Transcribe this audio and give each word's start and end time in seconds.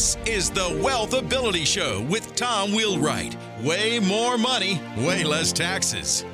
This 0.00 0.16
is 0.24 0.48
the 0.48 0.80
Wealth 0.82 1.12
Ability 1.12 1.66
Show 1.66 2.00
with 2.08 2.34
Tom 2.34 2.72
Wheelwright. 2.72 3.36
Way 3.62 3.98
more 3.98 4.38
money, 4.38 4.80
way 4.96 5.24
less 5.24 5.52
taxes. 5.52 6.24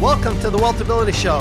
Welcome 0.00 0.38
to 0.42 0.50
the 0.50 0.58
Wealth 0.58 0.80
Ability 0.80 1.10
Show, 1.10 1.40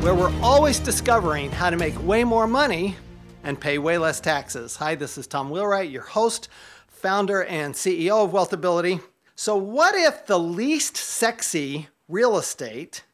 where 0.00 0.14
we're 0.14 0.34
always 0.40 0.78
discovering 0.78 1.50
how 1.50 1.68
to 1.68 1.76
make 1.76 2.02
way 2.02 2.24
more 2.24 2.46
money 2.46 2.96
and 3.44 3.60
pay 3.60 3.76
way 3.76 3.98
less 3.98 4.18
taxes. 4.18 4.76
Hi, 4.76 4.94
this 4.94 5.18
is 5.18 5.26
Tom 5.26 5.50
Wheelwright, 5.50 5.90
your 5.90 6.00
host, 6.00 6.48
founder, 6.88 7.44
and 7.44 7.74
CEO 7.74 8.24
of 8.24 8.32
Wealth 8.32 8.54
Ability. 8.54 9.00
So, 9.36 9.56
what 9.56 9.94
if 9.94 10.24
the 10.24 10.38
least 10.38 10.96
sexy 10.96 11.88
real 12.08 12.38
estate 12.38 13.04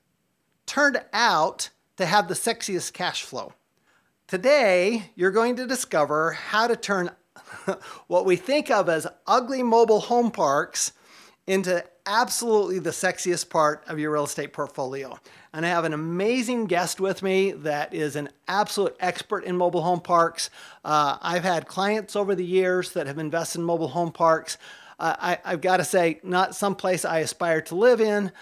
turned 0.64 1.02
out 1.12 1.70
to 1.96 2.06
have 2.06 2.28
the 2.28 2.34
sexiest 2.34 2.92
cash 2.92 3.24
flow? 3.24 3.52
Today, 4.28 5.12
you're 5.14 5.30
going 5.30 5.54
to 5.54 5.68
discover 5.68 6.32
how 6.32 6.66
to 6.66 6.74
turn 6.74 7.12
what 8.08 8.24
we 8.24 8.34
think 8.34 8.72
of 8.72 8.88
as 8.88 9.06
ugly 9.24 9.62
mobile 9.62 10.00
home 10.00 10.32
parks 10.32 10.90
into 11.46 11.84
absolutely 12.06 12.80
the 12.80 12.90
sexiest 12.90 13.48
part 13.50 13.84
of 13.86 14.00
your 14.00 14.10
real 14.10 14.24
estate 14.24 14.52
portfolio. 14.52 15.16
And 15.52 15.64
I 15.64 15.68
have 15.68 15.84
an 15.84 15.92
amazing 15.92 16.64
guest 16.64 16.98
with 16.98 17.22
me 17.22 17.52
that 17.52 17.94
is 17.94 18.16
an 18.16 18.30
absolute 18.48 18.96
expert 18.98 19.44
in 19.44 19.56
mobile 19.56 19.82
home 19.82 20.00
parks. 20.00 20.50
Uh, 20.84 21.18
I've 21.22 21.44
had 21.44 21.68
clients 21.68 22.16
over 22.16 22.34
the 22.34 22.44
years 22.44 22.94
that 22.94 23.06
have 23.06 23.18
invested 23.18 23.60
in 23.60 23.64
mobile 23.64 23.86
home 23.86 24.10
parks. 24.10 24.58
Uh, 24.98 25.14
I, 25.20 25.38
I've 25.44 25.60
got 25.60 25.76
to 25.76 25.84
say, 25.84 26.18
not 26.24 26.56
someplace 26.56 27.04
I 27.04 27.20
aspire 27.20 27.60
to 27.62 27.76
live 27.76 28.00
in. 28.00 28.32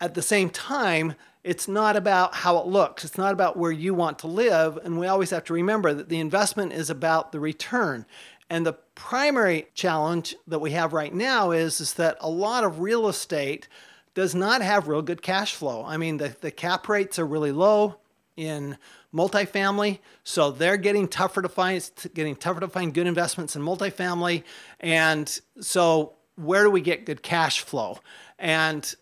At 0.00 0.14
the 0.14 0.22
same 0.22 0.50
time, 0.50 1.14
it's 1.44 1.68
not 1.68 1.96
about 1.96 2.34
how 2.34 2.58
it 2.58 2.66
looks. 2.66 3.04
It's 3.04 3.18
not 3.18 3.32
about 3.32 3.56
where 3.56 3.70
you 3.70 3.94
want 3.94 4.18
to 4.20 4.26
live. 4.26 4.76
And 4.82 4.98
we 4.98 5.06
always 5.06 5.30
have 5.30 5.44
to 5.44 5.54
remember 5.54 5.94
that 5.94 6.08
the 6.08 6.20
investment 6.20 6.72
is 6.72 6.90
about 6.90 7.32
the 7.32 7.40
return. 7.40 8.06
And 8.50 8.64
the 8.64 8.74
primary 8.94 9.68
challenge 9.74 10.34
that 10.46 10.58
we 10.60 10.72
have 10.72 10.92
right 10.92 11.12
now 11.12 11.50
is, 11.50 11.80
is 11.80 11.94
that 11.94 12.16
a 12.20 12.30
lot 12.30 12.64
of 12.64 12.80
real 12.80 13.08
estate 13.08 13.68
does 14.14 14.34
not 14.34 14.62
have 14.62 14.88
real 14.88 15.02
good 15.02 15.22
cash 15.22 15.54
flow. 15.54 15.84
I 15.84 15.96
mean, 15.96 16.16
the, 16.16 16.34
the 16.40 16.50
cap 16.50 16.88
rates 16.88 17.18
are 17.18 17.26
really 17.26 17.52
low 17.52 17.98
in 18.36 18.78
multifamily, 19.14 19.98
so 20.24 20.50
they're 20.50 20.76
getting 20.76 21.08
tougher 21.08 21.42
to 21.42 21.48
find, 21.48 21.88
getting 22.14 22.36
tougher 22.36 22.60
to 22.60 22.68
find 22.68 22.94
good 22.94 23.06
investments 23.06 23.54
in 23.54 23.62
multifamily. 23.62 24.44
And 24.80 25.40
so, 25.60 26.14
where 26.36 26.64
do 26.64 26.70
we 26.70 26.80
get 26.80 27.04
good 27.04 27.22
cash 27.22 27.60
flow? 27.60 27.98
And 28.38 28.94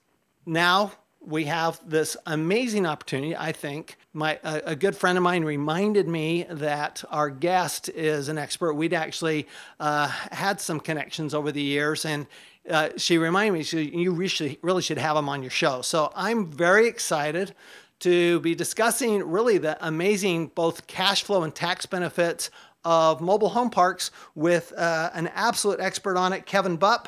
now 0.44 0.92
we 1.26 1.44
have 1.44 1.80
this 1.84 2.16
amazing 2.26 2.86
opportunity. 2.86 3.36
I 3.36 3.50
think 3.50 3.96
my 4.12 4.38
a, 4.44 4.62
a, 4.66 4.76
good 4.76 4.96
friend 4.96 5.18
of 5.18 5.24
mine 5.24 5.44
reminded 5.44 6.06
me 6.06 6.46
that 6.48 7.02
our 7.10 7.30
guest 7.30 7.88
is 7.88 8.28
an 8.28 8.38
expert. 8.38 8.74
We'd 8.74 8.94
actually 8.94 9.48
uh, 9.80 10.06
had 10.06 10.60
some 10.60 10.78
connections 10.78 11.34
over 11.34 11.50
the 11.50 11.60
years, 11.60 12.04
and 12.04 12.26
uh, 12.70 12.90
she 12.96 13.18
reminded 13.18 13.52
me 13.52 13.62
she, 13.64 13.82
you 13.82 14.12
really, 14.12 14.58
really 14.62 14.82
should 14.82 14.98
have 14.98 15.16
him 15.16 15.28
on 15.28 15.42
your 15.42 15.50
show. 15.50 15.82
So 15.82 16.12
I'm 16.14 16.46
very 16.46 16.86
excited 16.86 17.54
to 18.00 18.38
be 18.40 18.54
discussing 18.54 19.28
really 19.28 19.58
the 19.58 19.76
amazing 19.84 20.52
both 20.54 20.86
cash 20.86 21.24
flow 21.24 21.42
and 21.42 21.52
tax 21.52 21.86
benefits 21.86 22.50
of 22.84 23.20
mobile 23.20 23.48
home 23.48 23.70
parks 23.70 24.12
with 24.36 24.72
uh, 24.76 25.10
an 25.12 25.26
absolute 25.34 25.80
expert 25.80 26.16
on 26.16 26.32
it, 26.32 26.46
Kevin 26.46 26.78
Bupp. 26.78 27.06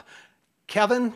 Kevin, 0.66 1.14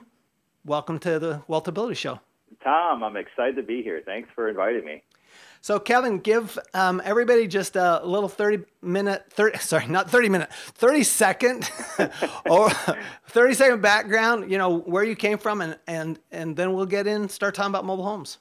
welcome 0.64 1.00
to 1.00 1.18
the 1.18 1.42
Wealthability 1.48 1.96
Show. 1.96 2.20
Tom, 2.62 3.02
I'm 3.02 3.16
excited 3.16 3.56
to 3.56 3.62
be 3.62 3.82
here. 3.82 4.02
Thanks 4.04 4.28
for 4.34 4.48
inviting 4.48 4.84
me. 4.84 5.02
So, 5.60 5.78
Kevin, 5.78 6.18
give 6.18 6.58
um, 6.74 7.00
everybody 7.04 7.46
just 7.46 7.76
a 7.76 8.00
little 8.04 8.28
30 8.28 8.64
minute, 8.82 9.24
30, 9.30 9.58
sorry, 9.60 9.86
not 9.86 10.10
30 10.10 10.28
minute, 10.28 10.52
30 10.52 11.02
second 11.04 11.70
or 12.50 12.70
30 13.28 13.54
second 13.54 13.80
background, 13.80 14.50
you 14.50 14.58
know, 14.58 14.78
where 14.80 15.04
you 15.04 15.14
came 15.14 15.38
from, 15.38 15.60
and, 15.60 15.78
and, 15.86 16.18
and 16.32 16.56
then 16.56 16.74
we'll 16.74 16.86
get 16.86 17.06
in, 17.06 17.28
start 17.28 17.54
talking 17.54 17.70
about 17.70 17.84
mobile 17.84 18.04
homes. 18.04 18.38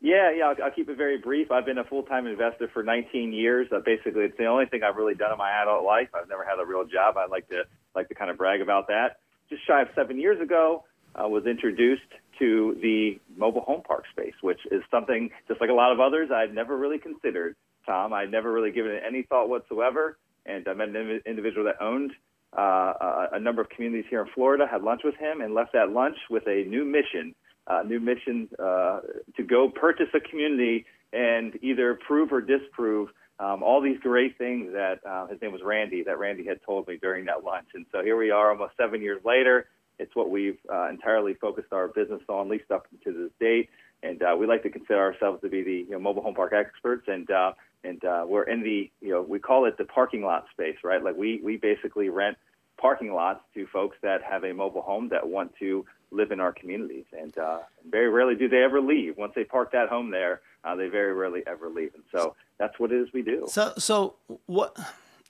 Yeah, 0.00 0.32
yeah, 0.34 0.44
I'll, 0.46 0.64
I'll 0.64 0.70
keep 0.70 0.88
it 0.88 0.96
very 0.96 1.18
brief. 1.18 1.52
I've 1.52 1.66
been 1.66 1.78
a 1.78 1.84
full 1.84 2.02
time 2.02 2.26
investor 2.26 2.68
for 2.72 2.82
19 2.82 3.32
years. 3.32 3.68
Uh, 3.70 3.80
basically, 3.84 4.24
it's 4.24 4.36
the 4.38 4.46
only 4.46 4.64
thing 4.64 4.82
I've 4.82 4.96
really 4.96 5.14
done 5.14 5.30
in 5.30 5.36
my 5.36 5.50
adult 5.62 5.84
life. 5.84 6.08
I've 6.14 6.28
never 6.28 6.42
had 6.42 6.58
a 6.58 6.64
real 6.64 6.84
job. 6.84 7.18
I'd 7.18 7.30
like 7.30 7.48
to 7.50 7.64
like 7.94 8.08
to 8.08 8.14
kind 8.14 8.30
of 8.30 8.38
brag 8.38 8.62
about 8.62 8.88
that. 8.88 9.18
Just 9.50 9.66
shy 9.66 9.82
of 9.82 9.88
seven 9.94 10.18
years 10.18 10.40
ago, 10.40 10.84
I 11.14 11.24
uh, 11.24 11.28
was 11.28 11.44
introduced 11.44 12.00
to 12.40 12.76
the 12.82 13.20
mobile 13.36 13.60
home 13.60 13.82
park 13.86 14.04
space, 14.10 14.34
which 14.40 14.60
is 14.72 14.82
something, 14.90 15.30
just 15.46 15.60
like 15.60 15.70
a 15.70 15.74
lot 15.74 15.92
of 15.92 16.00
others, 16.00 16.30
I'd 16.34 16.54
never 16.54 16.76
really 16.76 16.98
considered, 16.98 17.54
Tom. 17.86 18.12
I'd 18.12 18.30
never 18.30 18.52
really 18.52 18.72
given 18.72 18.92
it 18.92 19.02
any 19.06 19.22
thought 19.22 19.48
whatsoever. 19.48 20.18
And 20.46 20.66
I 20.66 20.74
met 20.74 20.88
an 20.88 21.20
individual 21.26 21.64
that 21.66 21.80
owned 21.80 22.12
uh, 22.56 23.28
a 23.32 23.38
number 23.38 23.62
of 23.62 23.68
communities 23.68 24.06
here 24.10 24.22
in 24.22 24.28
Florida, 24.34 24.66
had 24.68 24.82
lunch 24.82 25.02
with 25.04 25.14
him, 25.16 25.40
and 25.40 25.54
left 25.54 25.72
that 25.74 25.90
lunch 25.90 26.16
with 26.28 26.46
a 26.48 26.64
new 26.66 26.84
mission, 26.84 27.34
uh, 27.68 27.82
new 27.86 28.00
mission 28.00 28.48
uh, 28.58 29.00
to 29.36 29.42
go 29.44 29.68
purchase 29.68 30.08
a 30.14 30.20
community 30.20 30.84
and 31.12 31.58
either 31.62 31.98
prove 32.06 32.32
or 32.32 32.40
disprove 32.40 33.10
um, 33.38 33.62
all 33.62 33.80
these 33.80 33.98
great 34.00 34.36
things 34.36 34.72
that 34.72 35.00
uh, 35.08 35.26
his 35.26 35.40
name 35.40 35.52
was 35.52 35.62
Randy, 35.64 36.02
that 36.04 36.18
Randy 36.18 36.44
had 36.44 36.60
told 36.64 36.88
me 36.88 36.98
during 37.00 37.24
that 37.26 37.44
lunch. 37.44 37.68
And 37.74 37.86
so 37.92 38.02
here 38.02 38.16
we 38.16 38.30
are 38.30 38.50
almost 38.50 38.72
seven 38.76 39.00
years 39.00 39.22
later. 39.24 39.66
It's 40.00 40.16
what 40.16 40.30
we've 40.30 40.58
uh, 40.72 40.88
entirely 40.88 41.34
focused 41.34 41.72
our 41.72 41.88
business 41.88 42.22
on, 42.28 42.46
at 42.46 42.50
least 42.50 42.70
up 42.70 42.86
to 43.04 43.12
this 43.12 43.30
date. 43.38 43.68
And 44.02 44.22
uh, 44.22 44.34
we 44.38 44.46
like 44.46 44.62
to 44.62 44.70
consider 44.70 44.98
ourselves 44.98 45.42
to 45.42 45.48
be 45.48 45.62
the 45.62 45.72
you 45.72 45.90
know, 45.90 45.98
mobile 45.98 46.22
home 46.22 46.34
park 46.34 46.52
experts. 46.52 47.06
And 47.06 47.30
uh, 47.30 47.52
and 47.84 48.04
uh, 48.04 48.24
we're 48.26 48.44
in 48.44 48.62
the 48.62 48.90
you 49.00 49.10
know 49.10 49.22
we 49.22 49.38
call 49.38 49.66
it 49.66 49.76
the 49.78 49.84
parking 49.84 50.22
lot 50.22 50.46
space, 50.52 50.76
right? 50.82 51.02
Like 51.02 51.16
we 51.16 51.40
we 51.42 51.56
basically 51.56 52.08
rent 52.08 52.36
parking 52.80 53.12
lots 53.12 53.40
to 53.54 53.66
folks 53.66 53.96
that 54.02 54.22
have 54.22 54.44
a 54.44 54.54
mobile 54.54 54.82
home 54.82 55.10
that 55.10 55.28
want 55.28 55.52
to 55.58 55.84
live 56.10 56.32
in 56.32 56.40
our 56.40 56.52
communities. 56.52 57.04
And 57.16 57.36
uh, 57.38 57.58
very 57.88 58.08
rarely 58.08 58.34
do 58.34 58.48
they 58.48 58.62
ever 58.62 58.80
leave. 58.80 59.16
Once 59.16 59.32
they 59.36 59.44
park 59.44 59.72
that 59.72 59.88
home 59.88 60.10
there, 60.10 60.40
uh, 60.64 60.74
they 60.74 60.88
very 60.88 61.12
rarely 61.12 61.42
ever 61.46 61.68
leave. 61.68 61.94
And 61.94 62.02
so 62.10 62.34
that's 62.58 62.78
what 62.78 62.90
it 62.90 63.00
is 63.00 63.12
we 63.12 63.22
do. 63.22 63.46
So 63.48 63.74
so 63.78 64.16
what? 64.46 64.76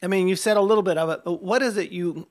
I 0.03 0.07
mean, 0.07 0.29
you 0.29 0.37
said 0.37 0.57
a 0.57 0.63
little 0.63 0.83
bit 0.83 0.97
of 0.97 1.11
it, 1.11 1.23
but 1.25 1.43
what 1.43 1.63
is 1.63 1.77
it 1.77 1.91
you 1.91 2.27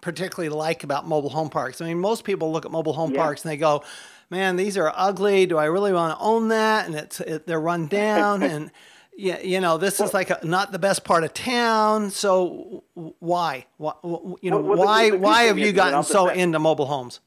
particularly 0.00 0.54
like 0.54 0.84
about 0.84 1.06
mobile 1.06 1.30
home 1.30 1.50
parks. 1.50 1.80
I 1.80 1.86
mean, 1.86 1.98
most 1.98 2.24
people 2.24 2.52
look 2.52 2.64
at 2.64 2.70
mobile 2.70 2.92
home 2.92 3.12
yeah. 3.12 3.22
parks 3.22 3.44
and 3.44 3.52
they 3.52 3.56
go, 3.56 3.82
"Man, 4.30 4.56
these 4.56 4.76
are 4.76 4.92
ugly. 4.94 5.46
Do 5.46 5.58
I 5.58 5.66
really 5.66 5.92
want 5.92 6.18
to 6.18 6.24
own 6.24 6.48
that?" 6.48 6.86
And 6.86 6.94
it's 6.94 7.20
it, 7.20 7.46
they're 7.46 7.60
run 7.60 7.86
down 7.88 8.42
and 8.42 8.70
yeah, 9.18 9.40
you 9.40 9.60
know, 9.60 9.78
this 9.78 10.00
is 10.00 10.14
like 10.14 10.30
a, 10.30 10.38
not 10.44 10.70
the 10.70 10.78
best 10.78 11.02
part 11.02 11.24
of 11.24 11.34
town. 11.34 12.10
So 12.10 12.84
why, 12.94 13.66
why 13.76 13.94
you 14.40 14.48
know, 14.48 14.58
well, 14.58 14.76
well, 14.76 14.86
why 14.86 15.10
the, 15.10 15.16
the 15.16 15.18
why 15.18 15.42
have 15.44 15.58
you 15.58 15.72
gotten 15.72 16.04
so 16.04 16.26
defend, 16.26 16.40
into 16.40 16.60
mobile 16.60 16.86
homes? 16.86 17.18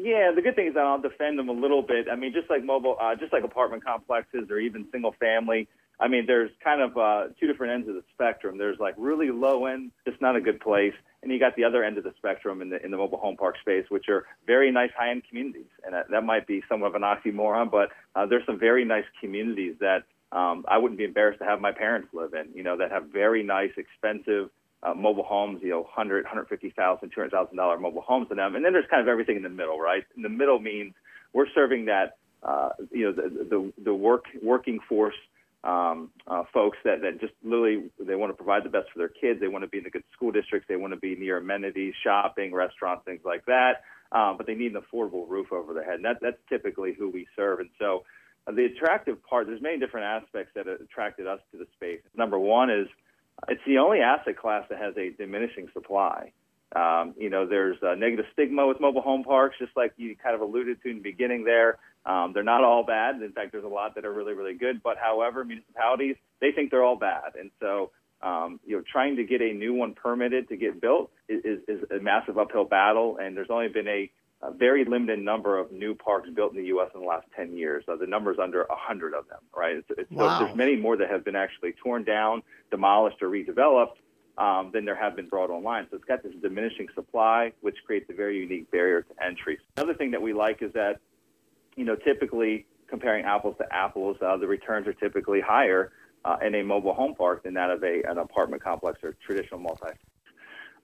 Yeah, 0.00 0.32
the 0.34 0.40
good 0.40 0.56
thing 0.56 0.68
is 0.68 0.74
that 0.74 0.86
I'll 0.86 1.00
defend 1.00 1.38
them 1.38 1.50
a 1.50 1.52
little 1.52 1.82
bit. 1.82 2.06
I 2.10 2.16
mean, 2.16 2.32
just 2.32 2.48
like 2.48 2.64
mobile, 2.64 2.96
uh, 2.98 3.14
just 3.14 3.30
like 3.34 3.44
apartment 3.44 3.84
complexes 3.84 4.50
or 4.50 4.58
even 4.58 4.86
single 4.90 5.14
family. 5.20 5.68
I 6.00 6.08
mean, 6.08 6.24
there's 6.26 6.50
kind 6.64 6.80
of 6.80 6.96
uh, 6.96 7.24
two 7.38 7.46
different 7.46 7.74
ends 7.74 7.88
of 7.88 7.96
the 7.96 8.04
spectrum. 8.14 8.56
There's 8.56 8.78
like 8.78 8.94
really 8.96 9.30
low 9.30 9.66
end, 9.66 9.90
just 10.06 10.22
not 10.22 10.34
a 10.34 10.40
good 10.40 10.60
place, 10.60 10.94
and 11.22 11.32
you 11.32 11.38
got 11.38 11.56
the 11.56 11.64
other 11.64 11.82
end 11.82 11.98
of 11.98 12.04
the 12.04 12.12
spectrum 12.16 12.62
in 12.62 12.70
the 12.70 12.84
in 12.84 12.90
the 12.90 12.96
mobile 12.96 13.18
home 13.18 13.36
park 13.36 13.56
space, 13.60 13.84
which 13.88 14.08
are 14.08 14.26
very 14.46 14.70
nice 14.70 14.90
high 14.96 15.10
end 15.10 15.22
communities. 15.28 15.66
And 15.84 15.94
that, 15.94 16.10
that 16.10 16.24
might 16.24 16.46
be 16.46 16.62
somewhat 16.68 16.88
of 16.88 16.94
an 16.94 17.02
oxymoron, 17.02 17.70
but 17.70 17.90
uh, 18.14 18.26
there's 18.26 18.46
some 18.46 18.58
very 18.58 18.84
nice 18.84 19.04
communities 19.20 19.76
that 19.80 20.04
um, 20.30 20.64
I 20.68 20.78
wouldn't 20.78 20.98
be 20.98 21.04
embarrassed 21.04 21.40
to 21.40 21.44
have 21.44 21.60
my 21.60 21.72
parents 21.72 22.08
live 22.12 22.34
in. 22.34 22.48
You 22.54 22.62
know, 22.62 22.76
that 22.76 22.90
have 22.90 23.06
very 23.06 23.42
nice, 23.42 23.70
expensive 23.76 24.50
uh, 24.82 24.94
mobile 24.94 25.24
homes. 25.24 25.60
You 25.62 25.70
know, 25.70 25.88
hundred, 25.90 26.24
hundred 26.26 26.48
fifty 26.48 26.70
thousand, 26.70 27.10
two 27.10 27.20
hundred 27.20 27.32
thousand 27.32 27.56
dollar 27.56 27.78
mobile 27.78 28.02
homes 28.02 28.28
in 28.30 28.36
them. 28.36 28.54
And 28.54 28.64
then 28.64 28.72
there's 28.72 28.88
kind 28.90 29.02
of 29.02 29.08
everything 29.08 29.36
in 29.36 29.42
the 29.42 29.48
middle, 29.48 29.80
right? 29.80 30.04
In 30.16 30.22
the 30.22 30.28
middle 30.28 30.58
means 30.60 30.94
we're 31.32 31.48
serving 31.54 31.86
that 31.86 32.16
uh, 32.42 32.70
you 32.92 33.06
know 33.06 33.12
the, 33.12 33.44
the 33.44 33.72
the 33.82 33.94
work 33.94 34.26
working 34.42 34.78
force 34.88 35.16
um, 35.64 36.10
uh, 36.26 36.44
folks 36.52 36.78
that, 36.84 37.02
that 37.02 37.20
just 37.20 37.32
literally 37.42 37.90
they 37.98 38.14
want 38.14 38.30
to 38.30 38.34
provide 38.34 38.64
the 38.64 38.68
best 38.68 38.86
for 38.92 38.98
their 38.98 39.08
kids. 39.08 39.40
They 39.40 39.48
want 39.48 39.64
to 39.64 39.68
be 39.68 39.78
in 39.78 39.86
a 39.86 39.90
good 39.90 40.04
school 40.12 40.30
district. 40.30 40.68
They 40.68 40.76
want 40.76 40.92
to 40.92 40.98
be 40.98 41.16
near 41.16 41.38
amenities, 41.38 41.94
shopping, 42.02 42.54
restaurants, 42.54 43.04
things 43.04 43.22
like 43.24 43.44
that. 43.46 43.82
Um, 44.12 44.36
but 44.36 44.46
they 44.46 44.54
need 44.54 44.74
an 44.74 44.80
affordable 44.80 45.28
roof 45.28 45.52
over 45.52 45.74
their 45.74 45.84
head. 45.84 45.96
And 45.96 46.04
that, 46.04 46.18
that's 46.22 46.38
typically 46.48 46.94
who 46.98 47.10
we 47.10 47.26
serve. 47.36 47.60
And 47.60 47.70
so 47.78 48.04
uh, 48.46 48.52
the 48.52 48.64
attractive 48.64 49.22
part, 49.22 49.46
there's 49.46 49.60
many 49.60 49.78
different 49.78 50.06
aspects 50.06 50.52
that 50.54 50.66
attracted 50.68 51.26
us 51.26 51.40
to 51.52 51.58
the 51.58 51.66
space. 51.74 52.00
Number 52.16 52.38
one 52.38 52.70
is 52.70 52.86
it's 53.48 53.60
the 53.66 53.78
only 53.78 53.98
asset 54.00 54.36
class 54.36 54.64
that 54.70 54.78
has 54.78 54.96
a 54.96 55.10
diminishing 55.10 55.68
supply. 55.74 56.32
Um, 56.74 57.14
you 57.18 57.30
know, 57.30 57.46
there's 57.46 57.78
a 57.82 57.96
negative 57.96 58.26
stigma 58.32 58.66
with 58.66 58.80
mobile 58.80 59.00
home 59.00 59.24
parks, 59.24 59.56
just 59.58 59.72
like 59.76 59.92
you 59.96 60.16
kind 60.16 60.34
of 60.34 60.42
alluded 60.42 60.82
to 60.82 60.90
in 60.90 60.96
the 60.96 61.02
beginning 61.02 61.44
there. 61.44 61.78
Um, 62.08 62.32
they're 62.32 62.42
not 62.42 62.64
all 62.64 62.84
bad. 62.84 63.22
In 63.22 63.32
fact, 63.32 63.52
there's 63.52 63.64
a 63.64 63.68
lot 63.68 63.94
that 63.96 64.04
are 64.04 64.12
really, 64.12 64.32
really 64.32 64.54
good. 64.54 64.82
But 64.82 64.96
however, 64.98 65.44
municipalities 65.44 66.16
they 66.40 66.52
think 66.52 66.70
they're 66.70 66.84
all 66.84 66.96
bad, 66.96 67.34
and 67.38 67.50
so 67.60 67.90
um, 68.22 68.58
you 68.66 68.76
know, 68.76 68.82
trying 68.90 69.16
to 69.16 69.24
get 69.24 69.40
a 69.42 69.52
new 69.52 69.74
one 69.74 69.94
permitted 69.94 70.48
to 70.48 70.56
get 70.56 70.80
built 70.80 71.10
is, 71.28 71.60
is, 71.68 71.84
a 71.90 72.02
massive 72.02 72.36
uphill 72.36 72.64
battle. 72.64 73.18
And 73.20 73.36
there's 73.36 73.50
only 73.50 73.68
been 73.68 73.86
a 73.86 74.10
a 74.40 74.52
very 74.52 74.84
limited 74.84 75.18
number 75.18 75.58
of 75.58 75.72
new 75.72 75.94
parks 75.94 76.28
built 76.30 76.52
in 76.52 76.58
the 76.58 76.66
U.S. 76.66 76.90
in 76.94 77.00
the 77.00 77.06
last 77.06 77.26
10 77.34 77.56
years. 77.56 77.84
Uh, 77.88 77.96
the 77.96 78.06
number's 78.06 78.38
under 78.40 78.64
100 78.68 79.12
of 79.12 79.28
them, 79.28 79.40
right? 79.52 79.76
It's, 79.76 79.88
it's, 79.98 80.10
wow. 80.10 80.38
So 80.38 80.44
there's 80.44 80.56
many 80.56 80.76
more 80.76 80.96
that 80.96 81.10
have 81.10 81.24
been 81.24 81.34
actually 81.34 81.72
torn 81.72 82.04
down, 82.04 82.42
demolished, 82.70 83.20
or 83.20 83.28
redeveloped 83.28 83.96
um, 84.38 84.70
than 84.72 84.84
there 84.84 84.94
have 84.94 85.16
been 85.16 85.26
brought 85.26 85.50
online. 85.50 85.88
So 85.90 85.96
it's 85.96 86.04
got 86.04 86.22
this 86.22 86.32
diminishing 86.40 86.86
supply, 86.94 87.52
which 87.62 87.78
creates 87.84 88.08
a 88.10 88.14
very 88.14 88.38
unique 88.38 88.70
barrier 88.70 89.02
to 89.02 89.24
entry. 89.24 89.58
Another 89.76 89.94
thing 89.94 90.12
that 90.12 90.22
we 90.22 90.32
like 90.32 90.62
is 90.62 90.72
that, 90.74 91.00
you 91.78 91.84
know, 91.84 91.94
typically 91.94 92.66
comparing 92.88 93.24
apples 93.24 93.54
to 93.58 93.64
apples, 93.72 94.16
uh, 94.20 94.36
the 94.36 94.46
returns 94.46 94.88
are 94.88 94.92
typically 94.92 95.40
higher 95.40 95.92
uh, 96.24 96.36
in 96.44 96.54
a 96.56 96.64
mobile 96.64 96.92
home 96.92 97.14
park 97.14 97.44
than 97.44 97.54
that 97.54 97.70
of 97.70 97.82
a, 97.84 98.02
an 98.08 98.18
apartment 98.18 98.62
complex 98.62 98.98
or 99.04 99.14
traditional 99.24 99.60
multi. 99.60 99.92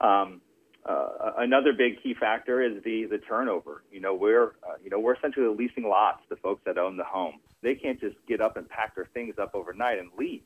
Um, 0.00 0.40
uh, 0.86 1.32
another 1.38 1.72
big 1.72 2.02
key 2.02 2.14
factor 2.14 2.62
is 2.62 2.82
the 2.84 3.06
the 3.06 3.18
turnover. 3.18 3.82
You 3.90 4.00
know, 4.00 4.14
we're 4.14 4.48
uh, 4.62 4.76
you 4.84 4.90
know 4.90 5.00
we're 5.00 5.14
essentially 5.14 5.48
leasing 5.48 5.84
lots 5.84 6.20
to 6.28 6.36
folks 6.36 6.62
that 6.66 6.78
own 6.78 6.96
the 6.96 7.04
home. 7.04 7.40
They 7.62 7.74
can't 7.74 7.98
just 7.98 8.16
get 8.28 8.40
up 8.40 8.56
and 8.56 8.68
pack 8.68 8.94
their 8.94 9.06
things 9.06 9.34
up 9.40 9.54
overnight 9.54 9.98
and 9.98 10.10
leave. 10.16 10.42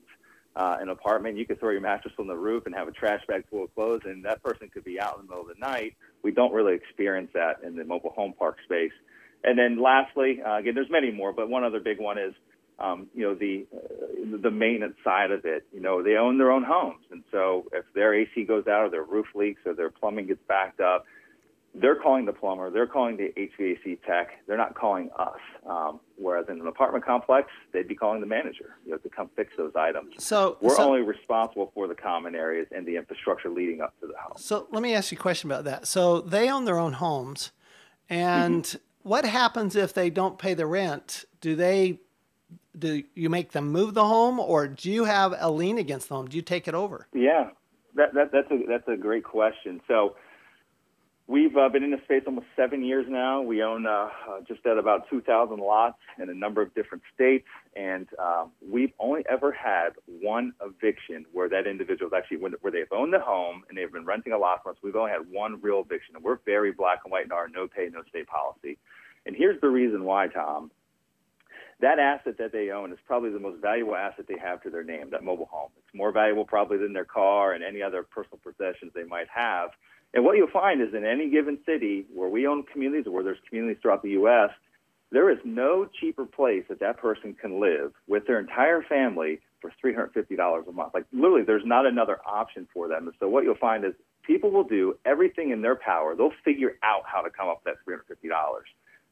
Uh, 0.57 0.77
an 0.81 0.89
apartment, 0.89 1.37
you 1.37 1.45
could 1.45 1.61
throw 1.61 1.71
your 1.71 1.81
mattress 1.81 2.15
on 2.19 2.27
the 2.27 2.37
roof 2.37 2.67
and 2.67 2.75
have 2.75 2.89
a 2.89 2.93
trash 2.93 3.21
bag 3.29 3.45
full 3.51 3.65
of 3.65 3.75
clothes, 3.75 4.01
and 4.05 4.25
that 4.25 4.43
person 4.43 4.69
could 4.69 4.85
be 4.85 5.01
out 5.01 5.19
in 5.19 5.27
the 5.27 5.29
middle 5.29 5.49
of 5.49 5.49
the 5.49 5.61
night. 5.61 5.95
We 6.23 6.33
don't 6.33 6.53
really 6.53 6.75
experience 6.75 7.31
that 7.35 7.63
in 7.63 7.77
the 7.77 7.85
mobile 7.85 8.11
home 8.11 8.33
park 8.37 8.57
space. 8.65 8.93
And 9.45 9.59
then 9.59 9.81
lastly, 9.81 10.41
uh, 10.45 10.59
again, 10.59 10.75
there's 10.75 10.91
many 10.91 11.11
more, 11.11 11.33
but 11.33 11.49
one 11.49 11.65
other 11.65 11.81
big 11.81 11.99
one 12.01 12.19
is 12.19 12.35
um, 12.79 13.09
you 13.15 13.25
know, 13.25 13.35
the 13.35 13.67
uh, 13.75 14.39
the 14.41 14.51
maintenance 14.51 14.97
side 15.03 15.31
of 15.31 15.45
it. 15.45 15.67
You 15.73 15.81
know, 15.81 16.03
they 16.03 16.15
own 16.15 16.39
their 16.39 16.53
own 16.53 16.63
homes, 16.63 17.05
and 17.11 17.25
so 17.31 17.67
if 17.73 17.85
their 17.95 18.15
AC 18.15 18.45
goes 18.45 18.67
out, 18.69 18.85
or 18.85 18.91
their 18.91 19.03
roof 19.03 19.27
leaks, 19.35 19.63
or 19.67 19.75
their 19.75 19.91
plumbing 19.91 20.29
gets 20.29 20.41
backed 20.47 20.81
up, 20.81 21.05
they're 21.75 21.97
calling 21.97 22.25
the 22.25 22.33
plumber, 22.33 22.71
they're 22.71 22.87
calling 22.87 23.17
the 23.17 23.33
HVAC 23.37 24.01
tech. 24.07 24.31
They're 24.47 24.57
not 24.57 24.75
calling 24.75 25.11
us. 25.19 25.39
Um, 25.67 26.01
whereas 26.17 26.47
in 26.49 26.61
an 26.61 26.67
apartment 26.67 27.05
complex, 27.05 27.49
they'd 27.73 27.89
be 27.89 27.95
calling 27.95 28.21
the 28.21 28.27
manager, 28.27 28.77
you 28.85 28.93
know, 28.93 28.99
to 28.99 29.09
come 29.09 29.29
fix 29.37 29.53
those 29.57 29.73
items. 29.77 30.15
So 30.19 30.57
we're 30.61 30.77
so, 30.77 30.89
only 30.89 31.03
responsible 31.03 31.71
for 31.75 31.89
the 31.89 31.95
common 31.95 32.35
areas 32.35 32.69
and 32.71 32.87
the 32.87 32.97
infrastructure 32.97 33.51
leading 33.51 33.81
up 33.81 33.99
to 34.01 34.07
the 34.07 34.17
house. 34.17 34.45
So 34.45 34.67
let 34.71 34.83
me 34.83 34.95
ask 34.95 35.13
you 35.13 35.19
a 35.19 35.21
question 35.21 35.51
about 35.51 35.65
that. 35.65 35.87
So 35.87 36.21
they 36.21 36.49
own 36.49 36.65
their 36.65 36.79
own 36.79 36.95
homes, 36.95 37.53
and 38.09 38.65
mm-hmm. 38.65 38.79
What 39.03 39.25
happens 39.25 39.77
if 39.77 39.95
they 39.95 40.11
don't 40.11 40.39
pay 40.39 40.55
the 40.55 40.67
rent? 40.67 41.25
Do 41.41 41.55
they 41.55 42.01
do 42.79 43.03
you 43.15 43.29
make 43.29 43.53
them 43.53 43.71
move 43.71 43.95
the 43.95 44.05
home, 44.05 44.39
or 44.39 44.69
do 44.69 44.91
you 44.91 45.05
have 45.05 45.35
a 45.39 45.51
lien 45.51 45.79
against 45.79 46.09
the 46.09 46.15
home? 46.15 46.29
Do 46.29 46.37
you 46.37 46.43
take 46.43 46.69
it 46.69 46.75
over? 46.75 47.09
Yeah, 47.13 47.51
that, 47.97 48.15
that 48.15 48.31
that's 48.33 48.51
a 48.51 48.59
that's 48.69 48.89
a 48.89 48.97
great 48.97 49.25
question. 49.25 49.81
So 49.89 50.15
we've 51.29 51.57
uh, 51.57 51.69
been 51.69 51.85
in 51.85 51.91
the 51.91 52.01
space 52.05 52.23
almost 52.27 52.47
seven 52.57 52.83
years 52.83 53.07
now. 53.09 53.43
We 53.43 53.63
own 53.63 53.87
uh, 53.87 54.09
uh, 54.29 54.41
just 54.49 54.67
at 54.67 54.79
about 54.79 55.09
2,000 55.11 55.59
lots 55.59 55.99
in 56.21 56.29
a 56.29 56.35
number 56.35 56.63
of 56.63 56.75
different 56.75 57.05
states, 57.15 57.47
and 57.77 58.09
um, 58.19 58.51
we've 58.67 58.93
only 58.99 59.25
ever 59.31 59.53
had 59.53 59.91
one 60.07 60.55
eviction 60.65 61.27
where 61.33 61.49
that 61.51 61.67
individual 61.67 62.09
is 62.09 62.15
actually 62.17 62.39
where 62.39 62.73
they've 62.73 62.91
owned 62.91 63.13
the 63.13 63.21
home 63.21 63.63
and 63.69 63.79
they've 63.79 63.93
been 63.93 64.07
renting 64.07 64.33
a 64.33 64.39
lot 64.39 64.63
from 64.63 64.73
us. 64.73 64.79
We've 64.83 64.97
only 64.97 65.13
had 65.13 65.31
one 65.31 65.61
real 65.61 65.81
eviction, 65.81 66.17
and 66.17 66.25
we're 66.25 66.39
very 66.45 66.73
black 66.73 67.01
and 67.05 67.13
white 67.13 67.27
in 67.27 67.33
our 67.33 67.49
no 67.49 67.69
pay, 67.69 67.89
no 67.93 68.03
stay 68.09 68.25
policy. 68.25 68.79
And 69.27 69.37
here's 69.37 69.61
the 69.61 69.69
reason 69.69 70.05
why, 70.05 70.27
Tom 70.29 70.71
that 71.81 72.01
asset 72.01 72.37
that 72.39 72.51
they 72.51 72.71
own 72.71 72.93
is 72.93 72.99
probably 73.07 73.31
the 73.31 73.39
most 73.39 73.63
valuable 73.63 73.95
asset 73.95 74.27
they 74.27 74.37
have 74.37 74.61
to 74.63 74.69
their 74.69 74.83
name, 74.83 75.11
that 75.11 75.23
mobile 75.23 75.49
home. 75.51 75.71
It's 75.79 75.95
more 75.95 76.11
valuable 76.11 76.45
probably 76.45 76.77
than 76.77 76.93
their 76.93 77.05
car 77.05 77.53
and 77.53 77.63
any 77.63 77.83
other 77.83 78.03
personal 78.03 78.41
possessions 78.43 78.91
they 78.97 79.05
might 79.05 79.29
have. 79.33 79.71
And 80.15 80.25
what 80.25 80.37
you'll 80.37 80.49
find 80.51 80.81
is 80.81 80.95
in 80.95 81.05
any 81.05 81.31
given 81.31 81.59
city 81.67 82.07
where 82.15 82.29
we 82.29 82.47
own 82.47 82.65
communities 82.65 83.07
or 83.07 83.13
where 83.13 83.25
there's 83.25 83.39
communities 83.49 83.79
throughout 83.83 84.03
the 84.03 84.11
U.S., 84.11 84.51
there 85.11 85.31
is 85.31 85.39
no 85.45 85.89
cheaper 86.01 86.27
place 86.27 86.65
that 86.69 86.81
that 86.81 86.99
person 86.99 87.35
can 87.35 87.61
live 87.61 87.93
with 88.07 88.27
their 88.27 88.39
entire 88.39 88.83
family 88.83 89.41
for 89.61 89.73
$350 89.85 90.69
a 90.69 90.73
month. 90.73 90.95
Like 90.95 91.07
literally, 91.13 91.43
there's 91.43 91.65
not 91.65 91.87
another 91.87 92.19
option 92.27 92.69
for 92.73 92.89
them. 92.89 93.09
And 93.09 93.17
so 93.19 93.29
what 93.29 93.45
you'll 93.45 93.57
find 93.57 93.85
is 93.85 93.93
people 94.23 94.51
will 94.51 94.65
do 94.65 94.99
everything 95.05 95.51
in 95.51 95.63
their 95.63 95.77
power. 95.77 96.15
They'll 96.15 96.33
figure 96.45 96.77
out 96.83 97.03
how 97.07 97.23
to 97.23 97.31
come 97.31 97.49
up 97.49 97.63
with 97.65 97.77
that 97.77 97.91
$350. 97.91 98.61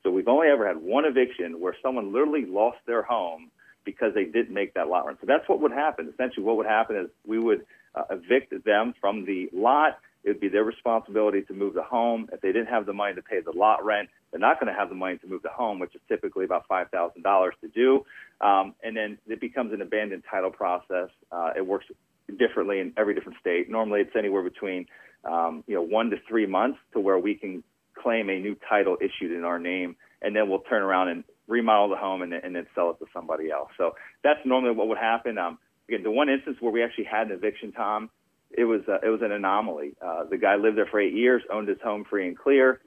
So 0.03 0.11
we've 0.11 0.29
only 0.29 0.49
ever 0.49 0.67
had 0.67 0.77
one 0.77 1.05
eviction 1.05 1.61
where 1.61 1.75
someone 1.83 2.13
literally 2.13 2.45
lost 2.45 2.79
their 2.87 3.03
home 3.03 3.51
because 3.85 4.13
they 4.15 4.25
didn't 4.25 4.53
make 4.53 4.75
that 4.75 4.89
lot 4.89 5.07
rent. 5.07 5.19
So 5.21 5.27
that's 5.27 5.49
what 5.49 5.61
would 5.61 5.73
happen. 5.73 6.13
Essentially, 6.13 6.45
what 6.45 6.57
would 6.59 6.67
happen 6.67 6.97
is 6.97 7.09
we 7.27 7.39
would 7.39 7.65
uh, 7.95 8.03
evict 8.11 8.65
them 8.65 8.95
from 9.01 9.25
the 9.25 9.49
lot. 9.53 9.99
It 10.27 10.31
would 10.31 10.41
be 10.41 10.49
their 10.49 10.65
responsibility 10.65 11.43
to 11.43 11.55
move 11.55 11.75
the 11.75 11.85
home. 11.85 12.29
If 12.33 12.41
they 12.41 12.49
didn't 12.49 12.67
have 12.67 12.85
the 12.85 12.93
money 12.93 13.15
to 13.15 13.23
pay 13.23 13.41
the 13.41 13.53
lot 13.57 13.85
rent, 13.85 14.09
they're 14.31 14.41
not 14.41 14.59
going 14.59 14.73
to 14.73 14.79
have 14.79 14.89
the 14.89 14.97
money 14.97 15.19
to 15.19 15.27
move 15.29 15.43
the 15.43 15.51
home, 15.51 15.79
which 15.79 15.95
is 15.95 16.01
typically 16.09 16.45
about 16.45 16.67
five 16.67 16.91
thousand 16.91 17.23
dollars 17.23 17.55
to 17.61 17.69
do. 17.69 18.05
Um, 18.41 18.75
and 18.83 18.97
then 18.97 19.19
it 19.29 19.41
becomes 19.41 19.73
an 19.73 19.81
abandoned 19.81 20.25
title 20.29 20.51
process. 20.51 21.11
Uh, 21.31 21.53
it 21.57 21.65
works 21.65 21.87
differently 22.39 22.81
in 22.81 22.93
every 22.97 23.15
different 23.15 23.39
state. 23.41 23.71
Normally, 23.71 24.01
it's 24.01 24.17
anywhere 24.19 24.43
between 24.43 24.87
um, 25.25 25.63
you 25.69 25.77
know 25.77 25.83
one 25.83 26.11
to 26.11 26.17
three 26.29 26.47
months 26.47 26.79
to 26.95 26.99
where 26.99 27.21
we 27.21 27.37
can 27.37 27.63
claim 27.95 28.29
a 28.29 28.39
new 28.41 28.57
title 28.69 28.97
issued 29.01 29.31
in 29.31 29.45
our 29.45 29.61
name, 29.61 29.95
and 30.23 30.35
then 30.35 30.51
we'll 30.51 30.59
turn 30.59 30.83
around 30.83 31.09
and 31.09 31.23
remodel 31.47 31.89
the 31.89 31.97
home 31.97 32.23
and, 32.23 32.33
and 32.33 32.57
then 32.57 32.67
sell 32.75 32.91
it 32.91 32.99
to 32.99 33.07
somebody 33.15 33.53
else. 33.53 33.71
So 33.79 33.95
that's 34.25 34.41
normally 34.45 34.75
what 34.75 34.89
would 34.89 34.99
happen. 34.99 35.39
Um, 35.39 35.59
again, 35.89 36.03
the 36.03 36.11
one 36.11 36.29
instance 36.29 36.57
where 36.59 36.73
we 36.73 36.83
actually 36.83 37.05
had 37.05 37.29
an 37.29 37.33
eviction, 37.33 37.71
Tom, 37.71 38.11
it 38.57 38.65
was 38.65 38.83
uh, 38.89 38.99
it 39.03 39.09
was 39.09 39.23
an 39.23 39.33
anomaly. 39.33 39.93
Uh, 40.01 40.25
the 40.25 40.39
guy 40.39 40.57
lived 40.57 40.77
there 40.79 40.87
for 40.87 41.01
eight 41.01 41.15
years, 41.15 41.43
owned 41.53 41.69
his 41.69 41.81
home 41.83 42.05
free 42.05 42.27
and 42.27 42.37
clear. 42.37 42.81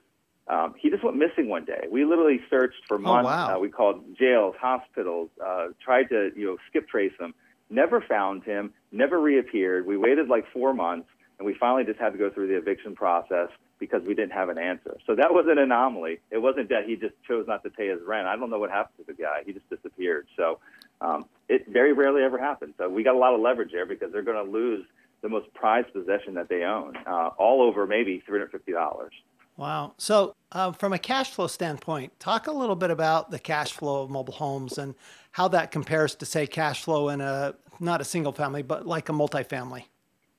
Um, 0.47 0.73
he 0.79 0.89
just 0.89 1.03
went 1.03 1.15
missing 1.15 1.47
one 1.47 1.63
day. 1.63 1.85
We 1.91 2.05
literally 2.05 2.41
searched 2.49 2.81
for 2.87 2.97
months. 2.97 3.29
Oh, 3.29 3.31
wow. 3.31 3.55
uh, 3.55 3.59
we 3.59 3.69
called 3.69 4.03
jails, 4.17 4.55
hospitals, 4.59 5.29
uh, 5.45 5.67
tried 5.83 6.09
to 6.09 6.31
you 6.35 6.45
know 6.45 6.57
skip 6.69 6.87
trace 6.89 7.13
him. 7.19 7.33
Never 7.69 8.01
found 8.01 8.43
him. 8.43 8.73
Never 8.91 9.19
reappeared. 9.19 9.85
We 9.85 9.95
waited 9.95 10.27
like 10.27 10.45
four 10.51 10.73
months, 10.73 11.07
and 11.37 11.45
we 11.45 11.53
finally 11.53 11.83
just 11.83 11.99
had 11.99 12.13
to 12.13 12.17
go 12.17 12.31
through 12.31 12.47
the 12.47 12.57
eviction 12.57 12.95
process 12.95 13.49
because 13.79 14.01
we 14.03 14.13
didn't 14.13 14.33
have 14.33 14.49
an 14.49 14.57
answer. 14.57 14.97
So 15.05 15.15
that 15.15 15.33
was 15.33 15.45
an 15.47 15.57
anomaly. 15.57 16.19
It 16.31 16.39
wasn't 16.39 16.69
that 16.69 16.85
he 16.85 16.95
just 16.95 17.13
chose 17.27 17.45
not 17.47 17.63
to 17.63 17.69
pay 17.69 17.87
his 17.87 17.99
rent. 18.05 18.27
I 18.27 18.35
don't 18.35 18.49
know 18.49 18.59
what 18.59 18.71
happened 18.71 19.05
to 19.05 19.13
the 19.13 19.21
guy. 19.21 19.43
He 19.45 19.53
just 19.53 19.69
disappeared. 19.69 20.27
So 20.35 20.59
um, 20.99 21.25
it 21.47 21.67
very 21.67 21.93
rarely 21.93 22.23
ever 22.23 22.37
happens. 22.37 22.73
So 22.77 22.89
we 22.89 23.03
got 23.03 23.15
a 23.15 23.17
lot 23.17 23.33
of 23.33 23.39
leverage 23.39 23.71
there 23.71 23.85
because 23.85 24.11
they're 24.11 24.21
going 24.21 24.43
to 24.43 24.51
lose 24.51 24.85
the 25.21 25.29
most 25.29 25.53
prized 25.53 25.91
possession 25.93 26.33
that 26.35 26.49
they 26.49 26.63
own, 26.63 26.95
uh, 27.05 27.29
all 27.37 27.61
over 27.61 27.85
maybe 27.85 28.23
$350. 28.27 29.09
Wow. 29.57 29.93
So, 29.97 30.35
uh, 30.53 30.71
from 30.71 30.93
a 30.93 30.99
cash 30.99 31.31
flow 31.31 31.47
standpoint, 31.47 32.17
talk 32.19 32.47
a 32.47 32.51
little 32.51 32.77
bit 32.77 32.91
about 32.91 33.29
the 33.29 33.39
cash 33.39 33.73
flow 33.73 34.03
of 34.03 34.09
mobile 34.09 34.33
homes 34.33 34.77
and 34.77 34.95
how 35.31 35.49
that 35.49 35.71
compares 35.71 36.15
to, 36.15 36.25
say, 36.25 36.47
cash 36.47 36.83
flow 36.83 37.09
in 37.09 37.19
a 37.19 37.55
not 37.79 38.01
a 38.01 38.05
single 38.05 38.31
family, 38.31 38.61
but 38.61 38.85
like 38.85 39.09
a 39.09 39.11
multifamily. 39.11 39.83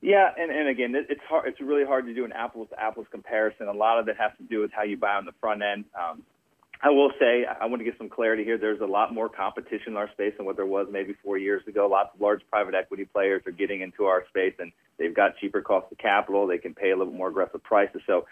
Yeah, 0.01 0.31
and, 0.37 0.51
and 0.51 0.67
again, 0.67 0.95
it's 0.95 1.21
hard. 1.29 1.47
It's 1.47 1.61
really 1.61 1.85
hard 1.85 2.07
to 2.07 2.13
do 2.13 2.25
an 2.25 2.31
apples 2.31 2.69
to 2.69 2.81
apples 2.81 3.05
comparison. 3.11 3.67
A 3.67 3.71
lot 3.71 3.99
of 3.99 4.07
it 4.07 4.17
has 4.17 4.31
to 4.37 4.43
do 4.43 4.59
with 4.59 4.71
how 4.71 4.81
you 4.81 4.97
buy 4.97 5.13
on 5.13 5.25
the 5.25 5.33
front 5.39 5.61
end. 5.61 5.85
Um, 5.95 6.23
I 6.83 6.89
will 6.89 7.11
say, 7.19 7.45
I 7.45 7.67
want 7.67 7.79
to 7.79 7.83
get 7.83 7.97
some 7.99 8.09
clarity 8.09 8.43
here. 8.43 8.57
There's 8.57 8.81
a 8.81 8.85
lot 8.85 9.13
more 9.13 9.29
competition 9.29 9.89
in 9.89 9.97
our 9.97 10.09
space 10.11 10.33
than 10.37 10.47
what 10.47 10.55
there 10.55 10.65
was 10.65 10.87
maybe 10.91 11.13
four 11.23 11.37
years 11.37 11.61
ago. 11.67 11.87
Lots 11.87 12.09
of 12.15 12.21
large 12.21 12.41
private 12.49 12.73
equity 12.73 13.05
players 13.05 13.43
are 13.45 13.51
getting 13.51 13.81
into 13.81 14.05
our 14.05 14.25
space, 14.29 14.55
and 14.57 14.71
they've 14.97 15.13
got 15.13 15.37
cheaper 15.37 15.61
cost 15.61 15.91
of 15.91 15.99
capital. 15.99 16.47
They 16.47 16.57
can 16.57 16.73
pay 16.73 16.89
a 16.89 16.97
little 16.97 17.13
more 17.13 17.27
aggressive 17.27 17.63
prices. 17.63 18.01
So, 18.07 18.25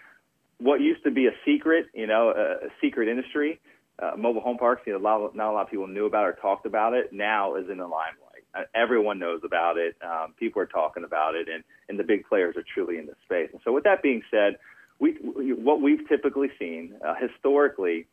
what 0.58 0.80
used 0.80 1.04
to 1.04 1.12
be 1.12 1.26
a 1.26 1.30
secret, 1.46 1.86
you 1.94 2.08
know, 2.08 2.34
a, 2.36 2.68
secret 2.82 3.08
industry, 3.08 3.60
uh, 4.00 4.12
mobile 4.18 4.40
home 4.40 4.58
parks, 4.58 4.82
you 4.84 4.92
know, 4.92 4.98
a 4.98 5.00
lot, 5.00 5.36
not 5.36 5.50
a 5.50 5.52
lot 5.52 5.62
of 5.62 5.70
people 5.70 5.86
knew 5.86 6.06
about 6.06 6.26
or 6.26 6.32
talked 6.32 6.66
about 6.66 6.92
it. 6.92 7.12
Now 7.12 7.54
is 7.54 7.70
in 7.70 7.78
the 7.78 7.84
limelight. 7.84 8.44
Uh, 8.52 8.62
everyone 8.74 9.20
knows 9.20 9.42
about 9.44 9.78
it. 9.78 9.94
Um, 10.02 10.34
people 10.38 10.60
are 10.60 10.66
talking 10.66 11.04
about 11.04 11.36
it, 11.36 11.48
and, 11.48 11.62
and 11.88 11.98
the 11.98 12.04
big 12.04 12.26
players 12.26 12.56
are 12.56 12.64
truly 12.74 12.98
in 12.98 13.06
the 13.06 13.14
space. 13.24 13.50
And 13.52 13.60
so, 13.64 13.72
with 13.72 13.84
that 13.84 14.02
being 14.02 14.22
said, 14.28 14.56
we 14.98 15.12
what 15.54 15.80
we've 15.80 16.06
typically 16.08 16.50
seen 16.58 16.94
uh, 17.06 17.14
historically 17.14 18.06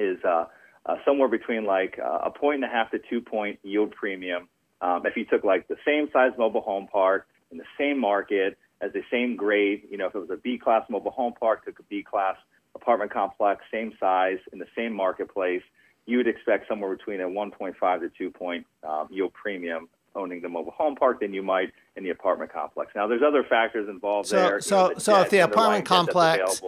is 0.00 0.18
uh, 0.24 0.46
uh, 0.86 0.96
somewhere 1.04 1.28
between 1.28 1.64
like 1.64 1.98
uh, 2.02 2.18
a 2.24 2.30
point 2.30 2.56
and 2.56 2.64
a 2.64 2.68
half 2.68 2.90
to 2.90 2.98
two 3.10 3.20
point 3.20 3.58
yield 3.62 3.92
premium. 3.92 4.48
Um, 4.80 5.04
if 5.04 5.16
you 5.16 5.24
took 5.26 5.44
like 5.44 5.68
the 5.68 5.76
same 5.86 6.08
size 6.12 6.32
mobile 6.38 6.62
home 6.62 6.88
park 6.90 7.26
in 7.50 7.58
the 7.58 7.64
same 7.78 7.98
market 7.98 8.56
as 8.80 8.92
the 8.92 9.02
same 9.10 9.36
grade, 9.36 9.82
you 9.90 9.98
know, 9.98 10.06
if 10.06 10.14
it 10.14 10.18
was 10.18 10.30
a 10.30 10.36
B 10.36 10.58
class 10.58 10.84
mobile 10.88 11.10
home 11.10 11.34
park, 11.38 11.64
took 11.64 11.78
a 11.78 11.82
B 11.84 12.02
class 12.02 12.36
apartment 12.74 13.12
complex, 13.12 13.62
same 13.70 13.92
size 14.00 14.38
in 14.52 14.58
the 14.58 14.66
same 14.76 14.94
marketplace, 14.94 15.62
you 16.06 16.16
would 16.16 16.28
expect 16.28 16.66
somewhere 16.68 16.94
between 16.96 17.20
a 17.20 17.28
1.5 17.28 18.00
to 18.00 18.10
2 18.16 18.30
point 18.30 18.66
um, 18.88 19.08
yield 19.10 19.32
premium 19.34 19.88
owning 20.16 20.42
the 20.42 20.48
mobile 20.48 20.72
home 20.72 20.96
park 20.96 21.20
than 21.20 21.32
you 21.32 21.42
might 21.42 21.72
in 21.96 22.02
the 22.02 22.10
apartment 22.10 22.52
complex. 22.52 22.90
Now, 22.96 23.06
there's 23.06 23.22
other 23.22 23.44
factors 23.44 23.88
involved 23.88 24.28
so, 24.28 24.36
there. 24.36 24.60
So, 24.60 24.76
you 24.76 24.88
know, 24.88 24.94
the 24.94 25.00
so 25.00 25.20
if 25.20 25.30
the 25.30 25.38
apartment 25.38 25.84
complex, 25.84 26.60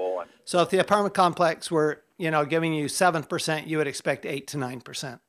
so 0.45 0.63
if 0.63 0.71
the 0.71 0.79
apartment 0.79 1.15
complex 1.15 1.71
were, 1.71 2.03
you 2.23 2.31
know, 2.31 2.45
giving 2.45 2.73
you 2.73 2.87
seven 2.87 3.25
percent, 3.25 3.67
you 3.67 3.79
would 3.79 3.89
expect 3.89 4.25
eight 4.25 4.47
to 4.49 4.57
nine 4.57 4.81
percent. 4.81 5.21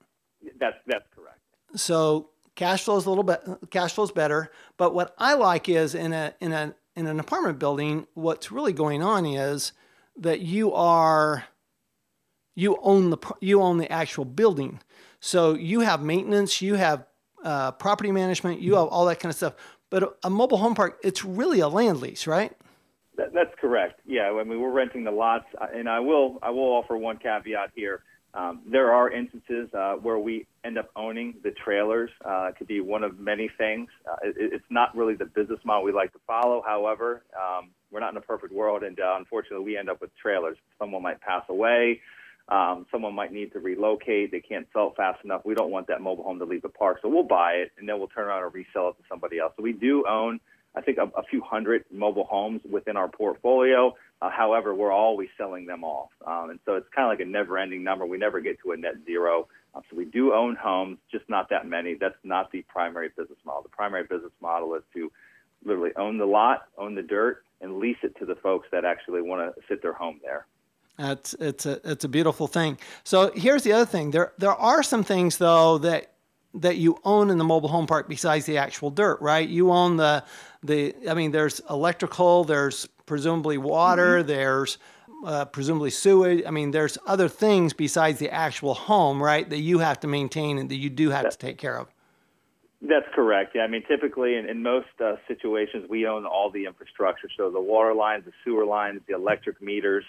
That's 0.60 0.78
that's 0.86 1.06
correct. 1.16 1.40
So 1.76 2.30
cash 2.54 2.84
flow 2.84 2.98
is 2.98 3.08
a 3.08 3.10
little 3.10 3.24
bit 3.24 3.42
cash 3.72 3.94
flow 3.94 4.04
is 4.04 4.12
better, 4.12 4.52
but 4.78 4.94
what 4.94 5.16
I 5.18 5.34
like 5.34 5.68
is 5.68 5.96
in 5.96 6.14
a 6.14 6.36
in 6.40 6.52
a 6.52 6.76
in 6.96 7.08
an 7.08 7.20
apartment 7.20 7.58
building, 7.58 8.06
what's 8.14 8.52
really 8.52 8.74
going 8.74 9.02
on 9.02 9.26
is 9.26 9.72
that 10.18 10.42
you 10.42 10.72
are 10.72 11.46
you 12.56 12.78
own 12.84 13.10
the 13.10 13.18
you 13.42 13.60
own 13.60 13.80
the 13.80 13.92
actual 13.92 14.24
building. 14.24 14.80
So 15.20 15.56
you 15.56 15.80
have 15.80 16.04
maintenance, 16.04 16.62
you 16.62 16.76
have 16.76 17.08
uh, 17.44 17.72
property 17.72 18.12
management, 18.12 18.62
you 18.62 18.76
have 18.76 18.90
all 18.90 19.08
that 19.08 19.20
kind 19.20 19.32
of 19.32 19.36
stuff. 19.36 19.56
But 19.90 20.20
a 20.24 20.30
mobile 20.30 20.58
home 20.58 20.76
park, 20.76 21.00
it's 21.04 21.26
really 21.26 21.60
a 21.60 21.68
land 21.68 22.02
lease, 22.02 22.28
right? 22.28 22.56
That, 23.18 23.34
that's 23.34 23.54
correct. 23.62 24.02
Yeah, 24.06 24.32
I 24.40 24.44
mean 24.44 24.60
we're 24.60 24.72
renting 24.72 25.04
the 25.04 25.12
lots, 25.12 25.46
uh, 25.60 25.68
and 25.74 25.88
I 25.90 26.00
will 26.00 26.40
I 26.42 26.50
will 26.50 26.74
offer 26.74 26.98
one 26.98 27.18
caveat 27.18 27.72
here. 27.76 28.04
Um, 28.34 28.62
there 28.66 28.92
are 28.92 29.12
instances 29.12 29.70
uh, 29.76 29.94
where 29.94 30.18
we 30.18 30.48
end 30.66 30.80
up 30.80 30.90
owning 30.96 31.36
the 31.44 31.52
trailers. 31.52 32.10
Uh, 32.26 32.48
it 32.48 32.56
could 32.58 32.66
be 32.68 32.82
one 32.82 33.04
of 33.04 33.20
many 33.20 33.50
things. 33.60 33.90
Uh, 34.12 34.16
it, 34.24 34.54
it's 34.54 34.66
not 34.72 34.96
really 34.98 35.14
the 35.14 35.26
business 35.26 35.60
model 35.64 35.84
we 35.84 35.92
like 35.92 36.12
to 36.14 36.20
follow. 36.26 36.64
However, 36.66 37.24
um, 37.40 37.70
we're 37.92 38.00
not 38.00 38.12
in 38.12 38.18
a 38.18 38.22
perfect 38.22 38.52
world, 38.52 38.82
and 38.82 39.00
uh, 39.00 39.16
unfortunately, 39.20 39.64
we 39.64 39.78
end 39.78 39.88
up 39.88 40.02
with 40.02 40.10
trailers. 40.20 40.58
Someone 40.80 41.04
might 41.04 41.22
pass 41.22 41.44
away. 41.48 42.02
Um, 42.50 42.86
someone 42.92 43.16
might 43.16 43.32
need 43.32 43.54
to 43.54 43.60
relocate. 43.60 44.32
They 44.32 44.42
can't 44.42 44.68
sell 44.74 44.94
fast 44.98 45.24
enough. 45.24 45.42
We 45.46 45.54
don't 45.54 45.72
want 45.72 45.88
that 45.88 46.02
mobile 46.02 46.24
home 46.24 46.40
to 46.40 46.46
leave 46.46 46.64
the 46.64 46.70
park, 46.70 47.00
so 47.02 47.10
we'll 47.10 47.24
buy 47.24 47.54
it 47.54 47.72
and 47.78 47.88
then 47.88 48.00
we'll 48.00 48.10
turn 48.10 48.28
around 48.28 48.44
and 48.44 48.54
resell 48.54 48.90
it 48.90 48.98
to 48.98 49.04
somebody 49.08 49.40
else. 49.40 49.54
So 49.56 49.64
we 49.64 49.72
do 49.72 50.04
own, 50.10 50.40
I 50.76 50.82
think, 50.82 50.98
a, 50.98 51.04
a 51.18 51.24
few 51.24 51.42
hundred 51.42 51.86
mobile 51.92 52.26
homes 52.26 52.62
within 52.70 52.98
our 52.98 53.08
portfolio. 53.08 53.96
Uh, 54.22 54.30
however, 54.30 54.74
we're 54.74 54.92
always 54.92 55.30
selling 55.38 55.66
them 55.66 55.84
off, 55.84 56.10
um, 56.26 56.50
and 56.50 56.60
so 56.66 56.76
it's 56.76 56.88
kind 56.96 57.06
of 57.06 57.12
like 57.12 57.20
a 57.20 57.30
never-ending 57.30 57.84
number. 57.84 58.06
We 58.06 58.18
never 58.18 58.40
get 58.40 58.60
to 58.64 58.72
a 58.72 58.78
net 58.78 58.96
zero. 59.06 59.48
Um, 59.76 59.82
so 59.90 59.98
we 59.98 60.06
do 60.06 60.34
own 60.34 60.56
homes, 60.56 61.00
just 61.12 61.28
not 61.28 61.50
that 61.50 61.68
many. 61.68 61.96
That's 61.96 62.16
not 62.24 62.52
the 62.52 62.62
primary 62.64 63.10
business 63.10 63.40
model. 63.46 63.64
The 63.64 63.70
primary 63.70 64.04
business 64.04 64.32
model 64.40 64.76
is 64.76 64.84
to 64.94 65.12
literally 65.66 65.92
own 65.96 66.18
the 66.18 66.26
lot, 66.26 66.68
own 66.78 66.96
the 66.96 67.02
dirt, 67.02 67.44
and 67.62 67.80
lease 67.80 67.98
it 68.04 68.18
to 68.20 68.26
the 68.26 68.36
folks 68.36 68.68
that 68.72 68.86
actually 68.86 69.22
want 69.22 69.56
to 69.56 69.62
sit 69.68 69.82
their 69.82 69.94
home 69.94 70.20
there. 70.24 70.46
It's 71.00 71.34
it's 71.40 71.66
a 71.66 71.82
it's 71.84 72.04
a 72.04 72.08
beautiful 72.08 72.48
thing. 72.48 72.78
So 73.04 73.32
here's 73.34 73.64
the 73.64 73.74
other 73.74 73.86
thing. 73.86 74.12
There 74.12 74.34
there 74.38 74.52
are 74.54 74.84
some 74.84 75.04
things 75.04 75.38
though 75.38 75.80
that 75.80 76.13
that 76.54 76.78
you 76.78 76.98
own 77.04 77.30
in 77.30 77.38
the 77.38 77.44
mobile 77.44 77.70
home 77.70 77.88
park 77.88 78.08
besides 78.08 78.46
the 78.46 78.58
actual 78.58 78.90
dirt, 78.90 79.20
right? 79.22 79.48
You 79.48 79.72
own 79.72 79.98
the 79.98 80.24
the 80.62 80.96
I 81.10 81.14
mean 81.14 81.32
there's 81.32 81.62
electrical, 81.70 82.44
there's 82.44 82.88
presumably 83.06 83.58
water, 83.58 84.20
mm-hmm. 84.20 84.28
there's 84.28 84.78
uh, 85.26 85.46
presumably 85.46 85.90
sewage. 85.90 86.44
I 86.46 86.52
mean 86.52 86.72
there's 86.72 86.98
other 87.08 87.28
things 87.28 87.74
besides 87.74 88.20
the 88.20 88.30
actual 88.30 88.74
home, 88.74 89.22
right, 89.22 89.50
that 89.50 89.60
you 89.60 89.80
have 89.80 90.00
to 90.02 90.08
maintain 90.08 90.58
and 90.58 90.70
that 90.70 90.78
you 90.78 90.90
do 90.90 91.10
have 91.10 91.30
to 91.30 91.38
take 91.38 91.58
care 91.58 91.78
of. 91.78 91.88
That's 92.86 93.08
correct. 93.16 93.54
Yeah, 93.56 93.62
I 93.62 93.68
mean, 93.68 93.84
typically 93.88 94.36
in, 94.36 94.50
in 94.50 94.62
most 94.62 94.90
uh, 95.04 95.16
situations, 95.26 95.86
we 95.90 96.06
own 96.06 96.26
all 96.26 96.52
the 96.52 96.66
infrastructure. 96.66 97.30
So 97.38 97.50
the 97.50 97.62
water 97.62 97.94
lines, 97.94 98.26
the 98.26 98.34
sewer 98.44 98.66
lines, 98.66 99.00
the 99.08 99.16
electric 99.16 99.62
meters, 99.62 100.04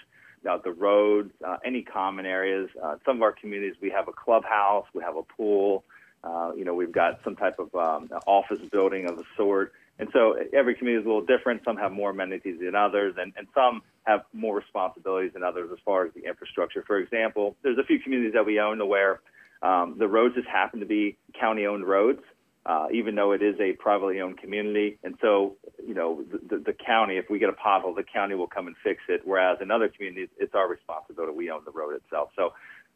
uh, 0.50 0.58
the 0.58 0.72
roads, 0.72 1.30
uh, 1.46 1.58
any 1.64 1.82
common 1.82 2.26
areas. 2.26 2.68
Uh, 2.82 2.96
some 3.06 3.16
of 3.16 3.22
our 3.22 3.30
communities, 3.30 3.76
we 3.80 3.90
have 3.90 4.08
a 4.08 4.12
clubhouse, 4.12 4.86
we 4.92 5.04
have 5.04 5.16
a 5.16 5.22
pool, 5.22 5.84
uh, 6.24 6.52
you 6.56 6.64
know, 6.64 6.74
we've 6.74 6.92
got 6.92 7.20
some 7.22 7.36
type 7.36 7.58
of 7.58 7.74
um, 7.74 8.08
office 8.26 8.60
building 8.72 9.08
of 9.08 9.18
a 9.18 9.24
sort. 9.36 9.72
And 9.98 10.08
so 10.12 10.36
every 10.52 10.74
community 10.74 11.02
is 11.02 11.06
a 11.06 11.08
little 11.08 11.24
different. 11.24 11.62
Some 11.64 11.76
have 11.76 11.92
more 11.92 12.10
amenities 12.10 12.58
than 12.60 12.74
others, 12.74 13.14
and, 13.18 13.32
and 13.36 13.46
some 13.54 13.82
have 14.04 14.22
more 14.32 14.56
responsibilities 14.56 15.32
than 15.34 15.44
others 15.44 15.70
as 15.72 15.78
far 15.84 16.06
as 16.06 16.12
the 16.14 16.24
infrastructure. 16.26 16.82
For 16.86 16.98
example, 16.98 17.56
there's 17.62 17.78
a 17.78 17.84
few 17.84 18.00
communities 18.00 18.32
that 18.34 18.44
we 18.44 18.58
own 18.58 18.86
where 18.88 19.20
um, 19.62 19.96
the 19.98 20.08
roads 20.08 20.34
just 20.34 20.48
happen 20.48 20.80
to 20.80 20.86
be 20.86 21.16
county 21.38 21.66
owned 21.66 21.86
roads 21.86 22.20
uh, 22.66 22.86
even 22.92 23.14
though 23.14 23.32
it 23.32 23.42
is 23.42 23.56
a 23.60 23.72
privately 23.72 24.20
owned 24.20 24.38
community. 24.38 24.98
And 25.04 25.16
so, 25.20 25.56
you 25.86 25.94
know, 25.94 26.24
the, 26.48 26.58
the, 26.58 26.72
county, 26.72 27.18
if 27.18 27.28
we 27.28 27.38
get 27.38 27.50
a 27.50 27.52
pothole, 27.52 27.94
the 27.94 28.04
county 28.04 28.34
will 28.34 28.46
come 28.46 28.66
and 28.66 28.76
fix 28.82 29.02
it. 29.08 29.20
Whereas 29.24 29.58
in 29.60 29.70
other 29.70 29.88
communities, 29.88 30.28
it's 30.38 30.54
our 30.54 30.68
responsibility. 30.68 31.34
We 31.36 31.50
own 31.50 31.62
the 31.66 31.72
road 31.72 31.94
itself. 31.94 32.30
So, 32.36 32.54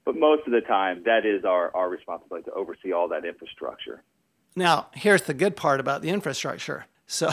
but 0.09 0.17
most 0.17 0.47
of 0.47 0.55
the 0.55 0.63
time, 0.63 1.03
that 1.05 1.27
is 1.27 1.45
our, 1.45 1.71
our 1.77 1.91
responsibility 1.91 2.47
to 2.47 2.53
oversee 2.57 2.95
all 2.95 3.09
that 3.09 3.27
infrastructure. 3.27 4.03
Now, 4.57 4.87
here's 4.95 5.21
the 5.21 5.35
good 5.35 5.55
part 5.55 5.81
about 5.81 6.01
the 6.01 6.09
infrastructure. 6.09 6.87
So, 7.07 7.31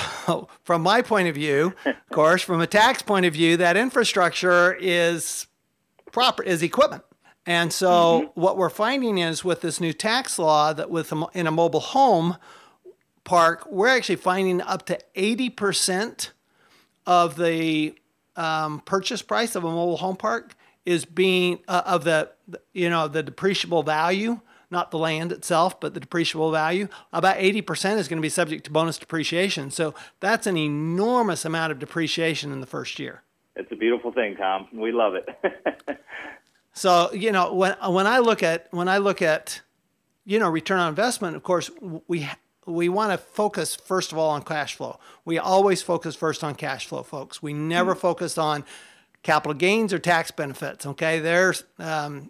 from 0.65 0.81
my 0.81 1.01
point 1.01 1.29
of 1.29 1.35
view, 1.35 1.73
of 1.85 1.95
course, 2.11 2.41
from 2.41 2.59
a 2.59 2.67
tax 2.67 3.01
point 3.01 3.25
of 3.25 3.31
view, 3.31 3.55
that 3.55 3.77
infrastructure 3.77 4.73
is 4.77 5.47
proper 6.11 6.43
is 6.43 6.61
equipment. 6.61 7.03
And 7.45 7.71
so 7.71 7.87
mm-hmm. 7.87 8.41
what 8.41 8.57
we're 8.57 8.69
finding 8.69 9.19
is 9.19 9.45
with 9.45 9.61
this 9.61 9.79
new 9.79 9.93
tax 9.93 10.37
law 10.37 10.73
that 10.73 10.89
with 10.89 11.13
a, 11.13 11.27
in 11.33 11.47
a 11.47 11.51
mobile 11.51 11.79
home 11.79 12.35
park, 13.23 13.65
we're 13.71 13.87
actually 13.87 14.17
finding 14.17 14.59
up 14.59 14.85
to 14.87 14.99
80% 15.15 16.31
of 17.05 17.37
the 17.37 17.95
um, 18.35 18.81
purchase 18.81 19.21
price 19.21 19.55
of 19.55 19.63
a 19.63 19.69
mobile 19.69 19.95
home 19.95 20.17
park 20.17 20.57
is 20.85 21.05
being 21.05 21.59
uh, 21.67 21.83
of 21.85 22.03
the 22.03 22.31
you 22.73 22.89
know 22.89 23.07
the 23.07 23.23
depreciable 23.23 23.85
value 23.85 24.39
not 24.71 24.91
the 24.91 24.97
land 24.97 25.31
itself 25.31 25.79
but 25.79 25.93
the 25.93 25.99
depreciable 25.99 26.51
value 26.51 26.87
about 27.13 27.37
80% 27.37 27.97
is 27.97 28.07
going 28.07 28.17
to 28.17 28.21
be 28.21 28.29
subject 28.29 28.65
to 28.65 28.71
bonus 28.71 28.97
depreciation 28.97 29.71
so 29.71 29.93
that's 30.19 30.47
an 30.47 30.57
enormous 30.57 31.45
amount 31.45 31.71
of 31.71 31.79
depreciation 31.79 32.51
in 32.51 32.59
the 32.59 32.67
first 32.67 32.99
year 32.99 33.23
it's 33.55 33.71
a 33.71 33.75
beautiful 33.75 34.11
thing 34.11 34.35
tom 34.35 34.67
we 34.73 34.91
love 34.91 35.15
it 35.15 35.27
So 36.75 37.11
you 37.13 37.31
know 37.31 37.53
when 37.53 37.75
when 37.89 38.05
I 38.05 38.19
look 38.19 38.43
at 38.43 38.67
when 38.71 38.89
I 38.89 38.97
look 38.97 39.21
at 39.21 39.61
you 40.25 40.37
know 40.39 40.49
return 40.49 40.79
on 40.79 40.89
investment, 40.89 41.37
of 41.37 41.41
course 41.41 41.71
we 42.07 42.29
we 42.67 42.89
want 42.89 43.11
to 43.11 43.17
focus 43.17 43.75
first 43.75 44.11
of 44.11 44.17
all 44.17 44.31
on 44.31 44.43
cash 44.43 44.75
flow. 44.75 44.99
We 45.23 45.39
always 45.39 45.81
focus 45.81 46.17
first 46.17 46.43
on 46.43 46.53
cash 46.53 46.85
flow, 46.85 47.01
folks. 47.01 47.41
We 47.41 47.53
never 47.53 47.91
mm-hmm. 47.91 48.01
focus 48.01 48.37
on 48.37 48.65
capital 49.25 49.55
gains 49.55 49.91
or 49.91 49.97
tax 49.97 50.29
benefits. 50.29 50.85
Okay, 50.85 51.19
there's 51.19 51.63
um, 51.79 52.29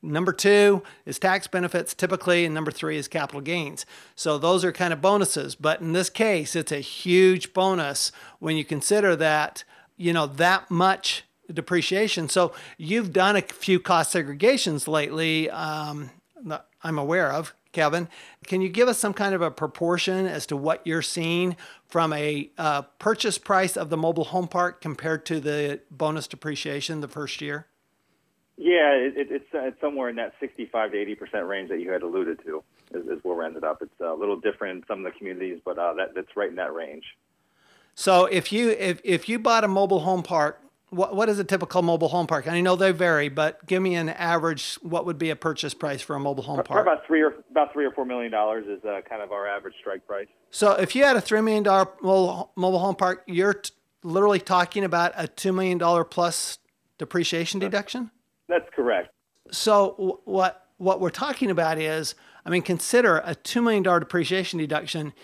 number 0.00 0.32
two 0.32 0.82
is 1.04 1.18
tax 1.18 1.46
benefits 1.46 1.92
typically, 1.94 2.46
and 2.46 2.54
number 2.54 2.70
three 2.70 2.96
is 2.96 3.06
capital 3.06 3.42
gains. 3.42 3.84
So 4.16 4.38
those 4.38 4.64
are 4.64 4.72
kind 4.72 4.94
of 4.94 5.02
bonuses. 5.02 5.54
But 5.54 5.82
in 5.82 5.92
this 5.92 6.08
case, 6.08 6.56
it's 6.56 6.72
a 6.72 6.80
huge 6.80 7.52
bonus 7.52 8.12
when 8.38 8.56
you 8.56 8.64
consider 8.64 9.14
that 9.16 9.62
you 9.98 10.14
know 10.14 10.26
that 10.26 10.70
much 10.70 11.24
depreciation. 11.52 12.30
So 12.30 12.54
you've 12.78 13.12
done 13.12 13.36
a 13.36 13.42
few 13.42 13.78
cost 13.78 14.14
segregations 14.14 14.88
lately. 14.88 15.50
Um, 15.50 16.10
I'm 16.82 16.98
aware 16.98 17.30
of. 17.30 17.54
Kevin, 17.72 18.08
can 18.46 18.60
you 18.60 18.68
give 18.68 18.86
us 18.86 18.98
some 18.98 19.14
kind 19.14 19.34
of 19.34 19.42
a 19.42 19.50
proportion 19.50 20.26
as 20.26 20.46
to 20.46 20.56
what 20.56 20.86
you're 20.86 21.02
seeing 21.02 21.56
from 21.86 22.12
a 22.12 22.50
uh, 22.58 22.82
purchase 22.98 23.38
price 23.38 23.76
of 23.76 23.88
the 23.88 23.96
mobile 23.96 24.24
home 24.24 24.46
park 24.46 24.80
compared 24.80 25.24
to 25.26 25.40
the 25.40 25.80
bonus 25.90 26.26
depreciation 26.26 27.00
the 27.00 27.08
first 27.08 27.40
year? 27.40 27.66
Yeah, 28.58 28.92
it, 28.92 29.14
it's, 29.16 29.54
uh, 29.54 29.60
it's 29.60 29.80
somewhere 29.80 30.10
in 30.10 30.16
that 30.16 30.34
65 30.38 30.92
to 30.92 30.98
80 30.98 31.14
percent 31.14 31.46
range 31.46 31.70
that 31.70 31.80
you 31.80 31.90
had 31.90 32.02
alluded 32.02 32.40
to 32.44 32.62
is, 32.94 33.06
is, 33.06 33.24
where 33.24 33.36
we 33.36 33.44
ended 33.44 33.64
up. 33.64 33.80
It's 33.80 34.00
a 34.00 34.12
little 34.12 34.36
different 34.36 34.78
in 34.78 34.86
some 34.86 35.04
of 35.04 35.12
the 35.12 35.18
communities, 35.18 35.60
but 35.64 35.78
uh, 35.78 35.94
that, 35.94 36.14
that's 36.14 36.36
right 36.36 36.50
in 36.50 36.56
that 36.56 36.74
range. 36.74 37.04
So 37.94 38.26
if 38.26 38.52
you 38.52 38.70
if, 38.70 39.00
if 39.04 39.28
you 39.28 39.38
bought 39.38 39.64
a 39.64 39.68
mobile 39.68 40.00
home 40.00 40.22
park 40.22 40.61
what, 40.92 41.16
what 41.16 41.30
is 41.30 41.38
a 41.38 41.44
typical 41.44 41.80
mobile 41.80 42.08
home 42.08 42.26
park? 42.26 42.46
I 42.46 42.60
know 42.60 42.76
they 42.76 42.92
vary, 42.92 43.30
but 43.30 43.64
give 43.66 43.82
me 43.82 43.94
an 43.94 44.10
average. 44.10 44.74
What 44.82 45.06
would 45.06 45.16
be 45.16 45.30
a 45.30 45.36
purchase 45.36 45.72
price 45.72 46.02
for 46.02 46.14
a 46.14 46.20
mobile 46.20 46.42
home 46.42 46.62
park? 46.62 46.82
About 46.82 47.06
three 47.06 47.22
or 47.22 47.34
about 47.50 47.72
three 47.72 47.86
or 47.86 47.92
four 47.92 48.04
million 48.04 48.30
dollars 48.30 48.66
is 48.66 48.84
uh, 48.84 49.00
kind 49.08 49.22
of 49.22 49.32
our 49.32 49.48
average 49.48 49.74
strike 49.80 50.06
price. 50.06 50.28
So 50.50 50.72
if 50.72 50.94
you 50.94 51.04
had 51.04 51.16
a 51.16 51.20
three 51.20 51.40
million 51.40 51.62
dollar 51.62 51.88
mobile, 52.02 52.52
mobile 52.56 52.78
home 52.78 52.94
park, 52.94 53.22
you're 53.26 53.54
t- 53.54 53.70
literally 54.02 54.38
talking 54.38 54.84
about 54.84 55.12
a 55.16 55.26
two 55.26 55.52
million 55.52 55.78
dollar 55.78 56.04
plus 56.04 56.58
depreciation 56.98 57.58
deduction. 57.58 58.10
That's 58.48 58.68
correct. 58.76 59.14
So 59.50 59.94
w- 59.96 60.18
what 60.24 60.68
what 60.76 61.00
we're 61.00 61.10
talking 61.10 61.50
about 61.50 61.78
is, 61.78 62.14
I 62.44 62.50
mean, 62.50 62.62
consider 62.62 63.22
a 63.24 63.34
two 63.34 63.62
million 63.62 63.82
dollar 63.82 64.00
depreciation 64.00 64.58
deduction 64.58 65.14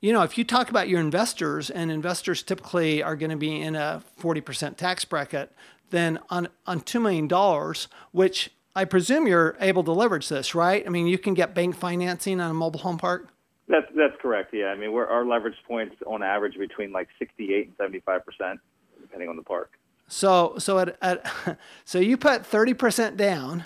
you 0.00 0.12
know, 0.12 0.22
if 0.22 0.36
you 0.36 0.44
talk 0.44 0.70
about 0.70 0.88
your 0.88 1.00
investors, 1.00 1.70
and 1.70 1.90
investors 1.90 2.42
typically 2.42 3.02
are 3.02 3.16
going 3.16 3.30
to 3.30 3.36
be 3.36 3.60
in 3.60 3.74
a 3.74 4.02
40% 4.20 4.76
tax 4.76 5.04
bracket, 5.04 5.52
then 5.90 6.18
on, 6.30 6.48
on 6.66 6.80
$2 6.80 7.00
million, 7.00 7.74
which 8.12 8.50
I 8.74 8.84
presume 8.84 9.26
you're 9.26 9.56
able 9.60 9.84
to 9.84 9.92
leverage 9.92 10.28
this, 10.28 10.54
right? 10.54 10.84
I 10.86 10.90
mean, 10.90 11.06
you 11.06 11.18
can 11.18 11.34
get 11.34 11.54
bank 11.54 11.76
financing 11.76 12.40
on 12.40 12.50
a 12.50 12.54
mobile 12.54 12.80
home 12.80 12.98
park. 12.98 13.30
That's 13.68 13.86
that's 13.96 14.14
correct. 14.20 14.54
Yeah, 14.54 14.66
I 14.66 14.76
mean, 14.76 14.92
we're, 14.92 15.06
our 15.06 15.24
leverage 15.24 15.56
points 15.66 15.96
on 16.06 16.22
average 16.22 16.56
between 16.56 16.92
like 16.92 17.08
68 17.18 17.66
and 17.66 17.76
75 17.76 18.24
percent, 18.24 18.60
depending 19.00 19.28
on 19.28 19.34
the 19.34 19.42
park. 19.42 19.72
So 20.06 20.54
so 20.58 20.78
at, 20.78 20.96
at 21.02 21.58
so 21.84 21.98
you 21.98 22.16
put 22.16 22.46
30 22.46 22.74
percent 22.74 23.16
down, 23.16 23.64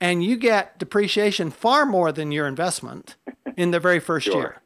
and 0.00 0.24
you 0.24 0.36
get 0.36 0.78
depreciation 0.78 1.50
far 1.50 1.84
more 1.84 2.12
than 2.12 2.32
your 2.32 2.46
investment 2.46 3.16
in 3.58 3.72
the 3.72 3.80
very 3.80 4.00
first 4.00 4.24
sure. 4.24 4.36
year. 4.36 4.62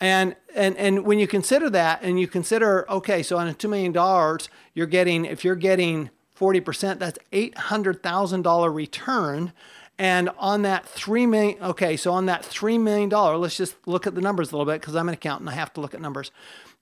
And 0.00 0.36
and 0.54 0.76
and 0.76 1.04
when 1.04 1.18
you 1.18 1.26
consider 1.26 1.68
that, 1.70 2.02
and 2.02 2.20
you 2.20 2.28
consider, 2.28 2.88
okay, 2.90 3.22
so 3.22 3.36
on 3.36 3.48
a 3.48 3.54
two 3.54 3.68
million 3.68 3.92
dollars, 3.92 4.48
you're 4.74 4.86
getting 4.86 5.24
if 5.24 5.44
you're 5.44 5.56
getting 5.56 6.10
forty 6.34 6.60
percent, 6.60 7.00
that's 7.00 7.18
eight 7.32 7.56
hundred 7.58 8.02
thousand 8.02 8.42
dollar 8.42 8.70
return, 8.70 9.52
And 9.98 10.30
on 10.38 10.62
that 10.62 10.86
three 10.86 11.26
million, 11.26 11.60
okay, 11.60 11.96
so 11.96 12.12
on 12.12 12.26
that 12.26 12.44
three 12.44 12.78
million 12.78 13.08
dollar, 13.08 13.36
let's 13.36 13.56
just 13.56 13.74
look 13.86 14.06
at 14.06 14.14
the 14.14 14.20
numbers 14.20 14.52
a 14.52 14.56
little 14.56 14.72
bit 14.72 14.80
because 14.80 14.94
I'm 14.94 15.08
an 15.08 15.14
accountant. 15.14 15.50
I 15.50 15.54
have 15.54 15.72
to 15.74 15.80
look 15.80 15.92
at 15.92 16.00
numbers. 16.00 16.30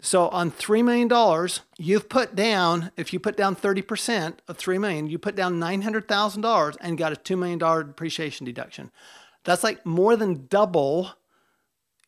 So 0.00 0.28
on 0.28 0.50
three 0.50 0.82
million 0.82 1.08
dollars, 1.08 1.61
you've 1.78 2.11
put 2.11 2.35
down. 2.35 2.90
If 2.96 3.14
you 3.14 3.18
put 3.18 3.37
down 3.37 3.54
thirty 3.54 3.80
percent 3.80 4.42
of 4.49 4.58
three 4.58 4.76
million, 4.76 5.06
you 5.06 5.18
put 5.18 5.35
down 5.35 5.58
nine 5.58 5.80
hundred 5.80 6.08
thousand 6.08 6.42
dollars 6.42 6.76
and 6.82 6.99
got 6.99 7.12
a 7.12 7.16
two 7.16 7.38
million 7.38 7.58
dollar 7.58 7.85
depreciation 7.85 8.44
deduction. 8.44 8.90
That's 9.44 9.64
like 9.64 9.87
more 9.87 10.16
than 10.16 10.46
double 10.50 11.12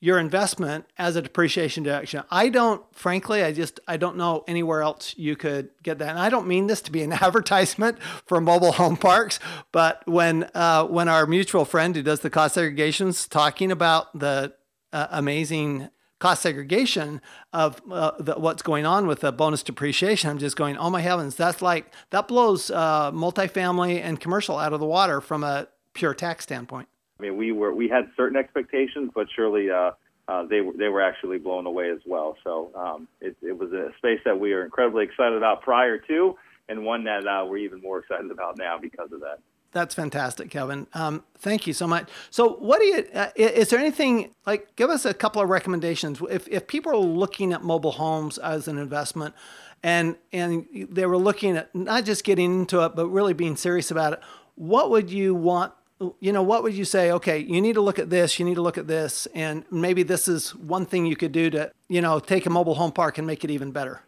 your 0.01 0.19
investment 0.19 0.87
as 0.97 1.17
a 1.17 1.23
depreciation 1.23 1.83
deduction. 1.83 2.23
I 2.31 2.51
don't, 2.51 2.83
frankly, 2.95 3.43
I 3.43 3.53
just 3.53 3.81
I 3.89 3.97
don't 3.97 4.17
know 4.17 4.45
anywhere 4.47 4.83
else 4.83 5.15
you 5.17 5.35
could 5.35 5.71
get 5.83 5.99
that. 5.99 6.11
And 6.11 6.19
I 6.19 6.31
don't 6.31 6.47
mean 6.47 6.69
this 6.69 6.81
to 6.83 6.93
be 6.93 7.03
an 7.03 7.13
advertisement 7.21 8.01
for 8.27 8.41
mobile 8.41 8.73
home 8.73 8.97
parks, 8.97 9.41
but 9.73 10.07
when 10.07 10.49
uh, 10.55 10.85
when 10.85 11.09
our 11.09 11.27
mutual 11.27 11.65
friend 11.65 11.97
who 11.97 12.03
does 12.03 12.21
the 12.21 12.31
cost 12.31 12.57
segregations 12.57 13.29
talking 13.29 13.73
about 13.73 14.17
the 14.19 14.55
uh, 14.93 15.09
amazing 15.11 15.89
cost 16.21 16.43
segregation 16.43 17.21
of 17.53 17.81
uh, 17.91 18.13
the, 18.19 18.35
what's 18.35 18.63
going 18.63 18.85
on 18.85 19.07
with 19.07 19.21
the 19.21 19.33
bonus 19.33 19.63
depreciation, 19.63 20.31
I'm 20.31 20.39
just 20.39 20.57
going, 20.57 20.77
oh 20.77 20.91
my 20.91 21.01
heavens, 21.01 21.35
that's 21.35 21.63
like 21.63 21.93
that 22.11 22.29
blows 22.29 22.71
uh, 22.71 23.11
multifamily 23.13 24.01
and 24.01 24.21
commercial 24.21 24.59
out 24.59 24.73
of 24.73 24.81
the 24.81 24.87
water 24.87 25.21
from 25.21 25.43
a 25.43 25.69
pure 25.93 26.15
tax 26.15 26.45
standpoint. 26.45 26.89
I 27.19 27.23
mean, 27.23 27.37
we 27.37 27.53
were 27.53 27.75
we 27.75 27.89
had 27.89 28.11
certain 28.17 28.37
expectations, 28.37 29.11
but 29.15 29.27
surely 29.35 29.71
uh, 29.71 29.93
uh, 30.29 30.45
they 30.45 30.61
were 30.61 30.73
they 30.75 30.89
were 30.89 31.03
actually 31.03 31.39
blown 31.39 31.67
away 31.67 31.91
as 31.91 32.01
well. 32.07 32.37
So 32.45 32.71
um, 32.75 33.09
it, 33.21 33.37
it 33.43 33.59
was 33.59 33.73
a 33.73 33.91
space 33.99 34.21
that 34.25 34.39
we 34.39 34.53
are 34.53 34.65
incredibly 34.65 35.05
excited 35.05 35.37
about 35.37 35.63
prior 35.63 35.99
to, 35.99 36.37
and 36.69 36.85
one 36.85 37.05
that 37.05 37.27
uh, 37.27 37.45
we're 37.47 37.59
even 37.59 37.81
more 37.81 37.99
excited 38.01 38.31
about 38.31 38.59
now 38.59 38.79
because 38.79 39.11
of 39.13 39.21
that. 39.21 39.41
That's 39.73 39.95
fantastic, 39.95 40.51
Kevin. 40.51 40.87
Um, 40.95 41.25
thank 41.39 41.67
you 41.67 41.75
so 41.75 41.87
much. 41.87 42.09
So, 42.31 42.55
what 42.55 42.79
do 42.79 42.87
you? 42.87 43.05
Uh, 43.13 43.29
is 43.37 43.69
there 43.69 43.79
anything 43.79 44.35
like? 44.47 44.77
Give 44.77 44.89
us 44.89 45.05
a 45.05 45.13
couple 45.13 45.43
of 45.43 45.49
recommendations. 45.49 46.23
If 46.31 46.49
if 46.49 46.67
people 46.67 46.93
are 46.93 46.97
looking 46.97 47.53
at 47.53 47.63
mobile 47.63 47.93
homes 47.93 48.39
as 48.39 48.69
an 48.69 48.79
investment, 48.79 49.35
and 49.83 50.17
and 50.33 50.67
they 50.91 51.05
were 51.05 51.19
looking 51.19 51.57
at 51.57 51.75
not 51.75 52.05
just 52.05 52.25
getting 52.25 52.61
into 52.61 52.83
it, 52.85 52.97
but 52.97 53.09
really 53.09 53.35
being 53.35 53.57
serious 53.57 53.91
about 53.91 54.15
it, 54.15 54.21
what 54.55 54.91
would 54.91 55.11
you 55.11 55.35
want 55.35 55.73
you 56.21 56.33
know, 56.33 56.43
what 56.43 56.63
would 56.63 56.75
you 56.75 56.85
say? 56.85 57.11
Okay, 57.13 57.39
you 57.39 57.61
need 57.61 57.75
to 57.75 57.81
look 57.81 57.99
at 57.99 58.11
this, 58.11 58.39
you 58.39 58.45
need 58.45 58.55
to 58.55 58.63
look 58.63 58.79
at 58.79 58.87
this, 58.87 59.27
and 59.35 59.65
maybe 59.71 60.03
this 60.03 60.29
is 60.29 60.55
one 60.55 60.87
thing 60.87 61.07
you 61.07 61.17
could 61.17 61.33
do 61.33 61.51
to, 61.51 61.73
you 61.89 62.01
know, 62.01 62.21
take 62.21 62.47
a 62.47 62.51
mobile 62.51 62.77
home 62.77 62.93
park 62.93 63.19
and 63.19 63.27
make 63.27 63.45
it 63.45 63.51
even 63.51 63.73
better. 63.73 64.03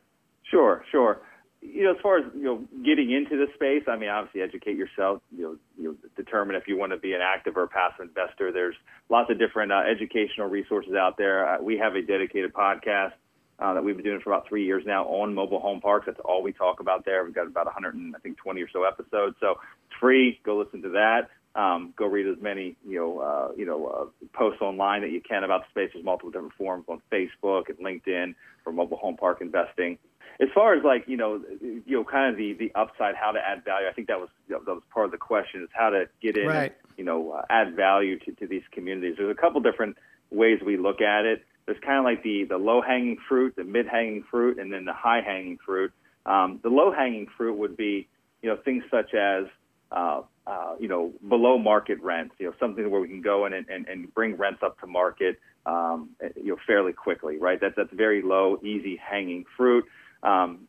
Sure, 0.44 0.84
sure. 0.90 1.20
You 1.62 1.84
know, 1.84 1.90
as 1.92 1.96
far 2.02 2.18
as 2.18 2.24
you 2.34 2.42
know, 2.42 2.64
getting 2.84 3.10
into 3.10 3.36
the 3.36 3.46
space, 3.54 3.84
I 3.86 3.96
mean, 3.96 4.08
obviously, 4.08 4.40
educate 4.40 4.76
yourself. 4.76 5.20
You 5.36 5.42
know, 5.42 5.56
you 5.78 5.84
know, 5.84 5.96
determine 6.16 6.56
if 6.56 6.66
you 6.66 6.78
want 6.78 6.92
to 6.92 6.98
be 6.98 7.12
an 7.12 7.20
active 7.22 7.56
or 7.56 7.66
passive 7.66 8.08
investor. 8.08 8.50
There's 8.50 8.74
lots 9.10 9.30
of 9.30 9.38
different 9.38 9.70
uh, 9.70 9.82
educational 9.88 10.48
resources 10.48 10.94
out 10.94 11.18
there. 11.18 11.46
Uh, 11.46 11.62
we 11.62 11.76
have 11.76 11.96
a 11.96 12.02
dedicated 12.02 12.54
podcast 12.54 13.12
uh, 13.58 13.74
that 13.74 13.84
we've 13.84 13.96
been 13.96 14.04
doing 14.04 14.20
for 14.20 14.32
about 14.32 14.48
three 14.48 14.64
years 14.64 14.84
now 14.86 15.04
on 15.04 15.34
mobile 15.34 15.60
home 15.60 15.80
parks. 15.80 16.06
That's 16.06 16.20
all 16.24 16.42
we 16.42 16.52
talk 16.52 16.80
about 16.80 17.04
there. 17.04 17.24
We've 17.24 17.34
got 17.34 17.46
about 17.46 17.66
100, 17.66 17.94
and, 17.94 18.16
I 18.16 18.18
think, 18.20 18.38
20 18.38 18.62
or 18.62 18.70
so 18.70 18.84
episodes. 18.84 19.36
So 19.38 19.50
it's 19.50 20.00
free. 20.00 20.40
Go 20.44 20.58
listen 20.58 20.80
to 20.82 20.88
that. 20.90 21.28
Um, 21.56 21.92
go 21.96 22.06
read 22.06 22.28
as 22.28 22.40
many 22.40 22.76
you 22.86 23.00
know 23.00 23.18
uh, 23.18 23.48
you 23.56 23.66
know 23.66 23.86
uh, 23.86 24.26
posts 24.32 24.62
online 24.62 25.02
that 25.02 25.10
you 25.10 25.20
can 25.20 25.42
about 25.42 25.62
the 25.62 25.70
space. 25.70 25.90
There's 25.92 26.04
multiple 26.04 26.30
different 26.30 26.54
forums 26.54 26.84
on 26.88 27.02
Facebook 27.10 27.68
and 27.68 27.78
LinkedIn 27.78 28.34
for 28.62 28.72
mobile 28.72 28.96
home 28.96 29.16
park 29.16 29.40
investing. 29.40 29.98
As 30.40 30.48
far 30.54 30.74
as 30.74 30.84
like 30.84 31.04
you 31.08 31.16
know 31.16 31.42
you 31.60 31.82
know 31.86 32.04
kind 32.04 32.30
of 32.30 32.38
the 32.38 32.52
the 32.52 32.72
upside, 32.74 33.16
how 33.16 33.32
to 33.32 33.40
add 33.40 33.64
value. 33.64 33.88
I 33.88 33.92
think 33.92 34.08
that 34.08 34.20
was 34.20 34.28
that 34.48 34.64
was 34.64 34.82
part 34.94 35.06
of 35.06 35.12
the 35.12 35.18
question 35.18 35.62
is 35.62 35.68
how 35.72 35.90
to 35.90 36.08
get 36.22 36.36
in 36.36 36.46
right. 36.46 36.72
and 36.72 36.72
you 36.96 37.04
know 37.04 37.32
uh, 37.32 37.44
add 37.50 37.74
value 37.74 38.18
to, 38.20 38.32
to 38.32 38.46
these 38.46 38.62
communities. 38.70 39.16
There's 39.18 39.30
a 39.30 39.40
couple 39.40 39.60
different 39.60 39.96
ways 40.30 40.60
we 40.64 40.76
look 40.76 41.00
at 41.00 41.24
it. 41.24 41.44
There's 41.66 41.80
kind 41.80 41.98
of 41.98 42.04
like 42.04 42.22
the 42.22 42.44
the 42.44 42.58
low 42.58 42.80
hanging 42.80 43.18
fruit, 43.28 43.56
the 43.56 43.64
mid 43.64 43.86
hanging 43.86 44.24
fruit, 44.30 44.58
and 44.58 44.72
then 44.72 44.84
the 44.84 44.92
high 44.92 45.20
hanging 45.20 45.58
fruit. 45.64 45.92
Um, 46.24 46.60
the 46.62 46.68
low 46.68 46.92
hanging 46.92 47.26
fruit 47.36 47.58
would 47.58 47.76
be 47.76 48.08
you 48.40 48.48
know 48.48 48.56
things 48.56 48.84
such 48.90 49.14
as 49.14 49.46
uh, 49.92 50.22
uh, 50.46 50.74
you 50.78 50.88
know, 50.88 51.12
below 51.28 51.58
market 51.58 52.00
rents, 52.00 52.34
you 52.38 52.46
know, 52.46 52.54
something 52.58 52.88
where 52.90 53.00
we 53.00 53.08
can 53.08 53.22
go 53.22 53.46
in 53.46 53.52
and, 53.52 53.68
and, 53.68 53.86
and 53.88 54.12
bring 54.14 54.36
rents 54.36 54.62
up 54.62 54.80
to 54.80 54.86
market, 54.86 55.38
um, 55.66 56.10
you 56.36 56.48
know, 56.48 56.56
fairly 56.66 56.92
quickly, 56.92 57.38
right? 57.38 57.60
That's, 57.60 57.74
that's 57.76 57.92
very 57.92 58.22
low, 58.22 58.58
easy 58.62 58.96
hanging 58.96 59.44
fruit. 59.56 59.84
Um, 60.22 60.68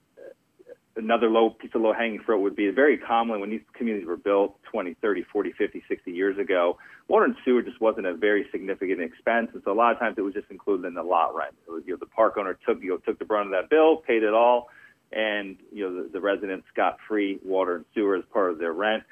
another 0.96 1.30
low 1.30 1.52
piece 1.52 1.72
of 1.74 1.82
low 1.82 1.94
hanging 1.94 2.20
fruit 2.20 2.42
would 2.42 2.56
be 2.56 2.70
very 2.70 2.98
commonly 2.98 3.40
when 3.40 3.50
these 3.50 3.62
communities 3.74 4.08
were 4.08 4.18
built 4.18 4.62
20, 4.72 4.96
30, 4.96 5.24
40, 5.32 5.52
50, 5.54 5.84
60 5.88 6.12
years 6.12 6.38
ago, 6.38 6.78
water 7.08 7.26
and 7.26 7.36
sewer 7.46 7.62
just 7.62 7.80
wasn't 7.80 8.06
a 8.06 8.14
very 8.14 8.48
significant 8.52 9.02
expense. 9.02 9.50
And 9.54 9.62
so 9.64 9.72
a 9.72 9.74
lot 9.74 9.94
of 9.94 10.00
times 10.00 10.16
it 10.18 10.22
was 10.22 10.34
just 10.34 10.50
included 10.50 10.86
in 10.88 10.94
the 10.94 11.04
lot 11.04 11.34
rent. 11.36 11.56
It 11.68 11.72
was, 11.72 11.84
you 11.86 11.94
know, 11.94 11.98
the 11.98 12.08
park 12.08 12.38
owner 12.38 12.58
took, 12.68 12.82
you 12.82 12.90
know, 12.90 12.98
took 12.98 13.20
the 13.20 13.26
brunt 13.26 13.48
of 13.48 13.52
that 13.52 13.70
bill, 13.70 13.98
paid 13.98 14.24
it 14.24 14.34
all, 14.34 14.70
and, 15.12 15.58
you 15.72 15.90
know, 15.90 16.04
the, 16.04 16.10
the 16.10 16.22
residents 16.22 16.68
got 16.76 16.98
free 17.08 17.40
water 17.44 17.78
and 17.78 17.86
sewer 17.94 18.16
as 18.16 18.24
part 18.32 18.52
of 18.52 18.60
their 18.60 18.74
rent 18.74 19.04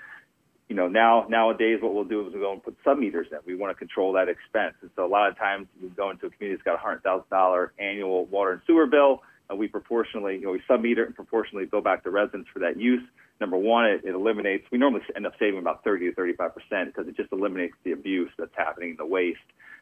you 0.69 0.75
know, 0.75 0.88
now 0.88 1.25
nowadays 1.27 1.79
what 1.81 1.95
we'll 1.95 2.03
do 2.03 2.21
is 2.27 2.31
we'll 2.31 2.43
go 2.43 2.53
and 2.53 2.63
put 2.63 2.77
sub 2.83 2.99
meters 2.99 3.27
in. 3.31 3.39
We 3.45 3.55
want 3.55 3.71
to 3.71 3.75
control 3.77 4.13
that 4.13 4.29
expense. 4.29 4.75
And 4.81 4.91
so 4.95 5.03
a 5.03 5.09
lot 5.09 5.27
of 5.27 5.38
times 5.38 5.67
we 5.81 5.89
go 5.89 6.12
into 6.12 6.27
a 6.27 6.29
community 6.29 6.57
that's 6.57 6.63
got 6.63 6.75
a 6.75 6.77
hundred 6.77 7.01
thousand 7.01 7.27
dollar 7.31 7.73
annual 7.79 8.25
water 8.27 8.51
and 8.51 8.62
sewer 8.67 8.85
bill. 8.85 9.23
Uh, 9.51 9.55
we 9.55 9.67
proportionally, 9.67 10.35
you 10.35 10.41
know, 10.41 10.51
we 10.51 10.62
sub 10.67 10.81
meter 10.81 11.03
and 11.03 11.15
proportionally 11.15 11.65
bill 11.65 11.81
back 11.81 12.03
to 12.03 12.12
residents 12.12 12.47
for 12.53 12.59
that 12.59 12.79
use. 12.79 13.01
Number 13.41 13.57
one, 13.57 13.85
it, 13.85 14.01
it 14.05 14.13
eliminates. 14.13 14.65
We 14.71 14.77
normally 14.77 15.01
end 15.15 15.25
up 15.25 15.33
saving 15.39 15.59
about 15.59 15.83
30 15.83 16.09
to 16.09 16.13
35 16.13 16.53
percent 16.53 16.93
because 16.93 17.07
it 17.07 17.17
just 17.17 17.33
eliminates 17.33 17.73
the 17.83 17.93
abuse 17.93 18.29
that's 18.38 18.55
happening, 18.55 18.95
the 18.95 19.07
waste. 19.07 19.39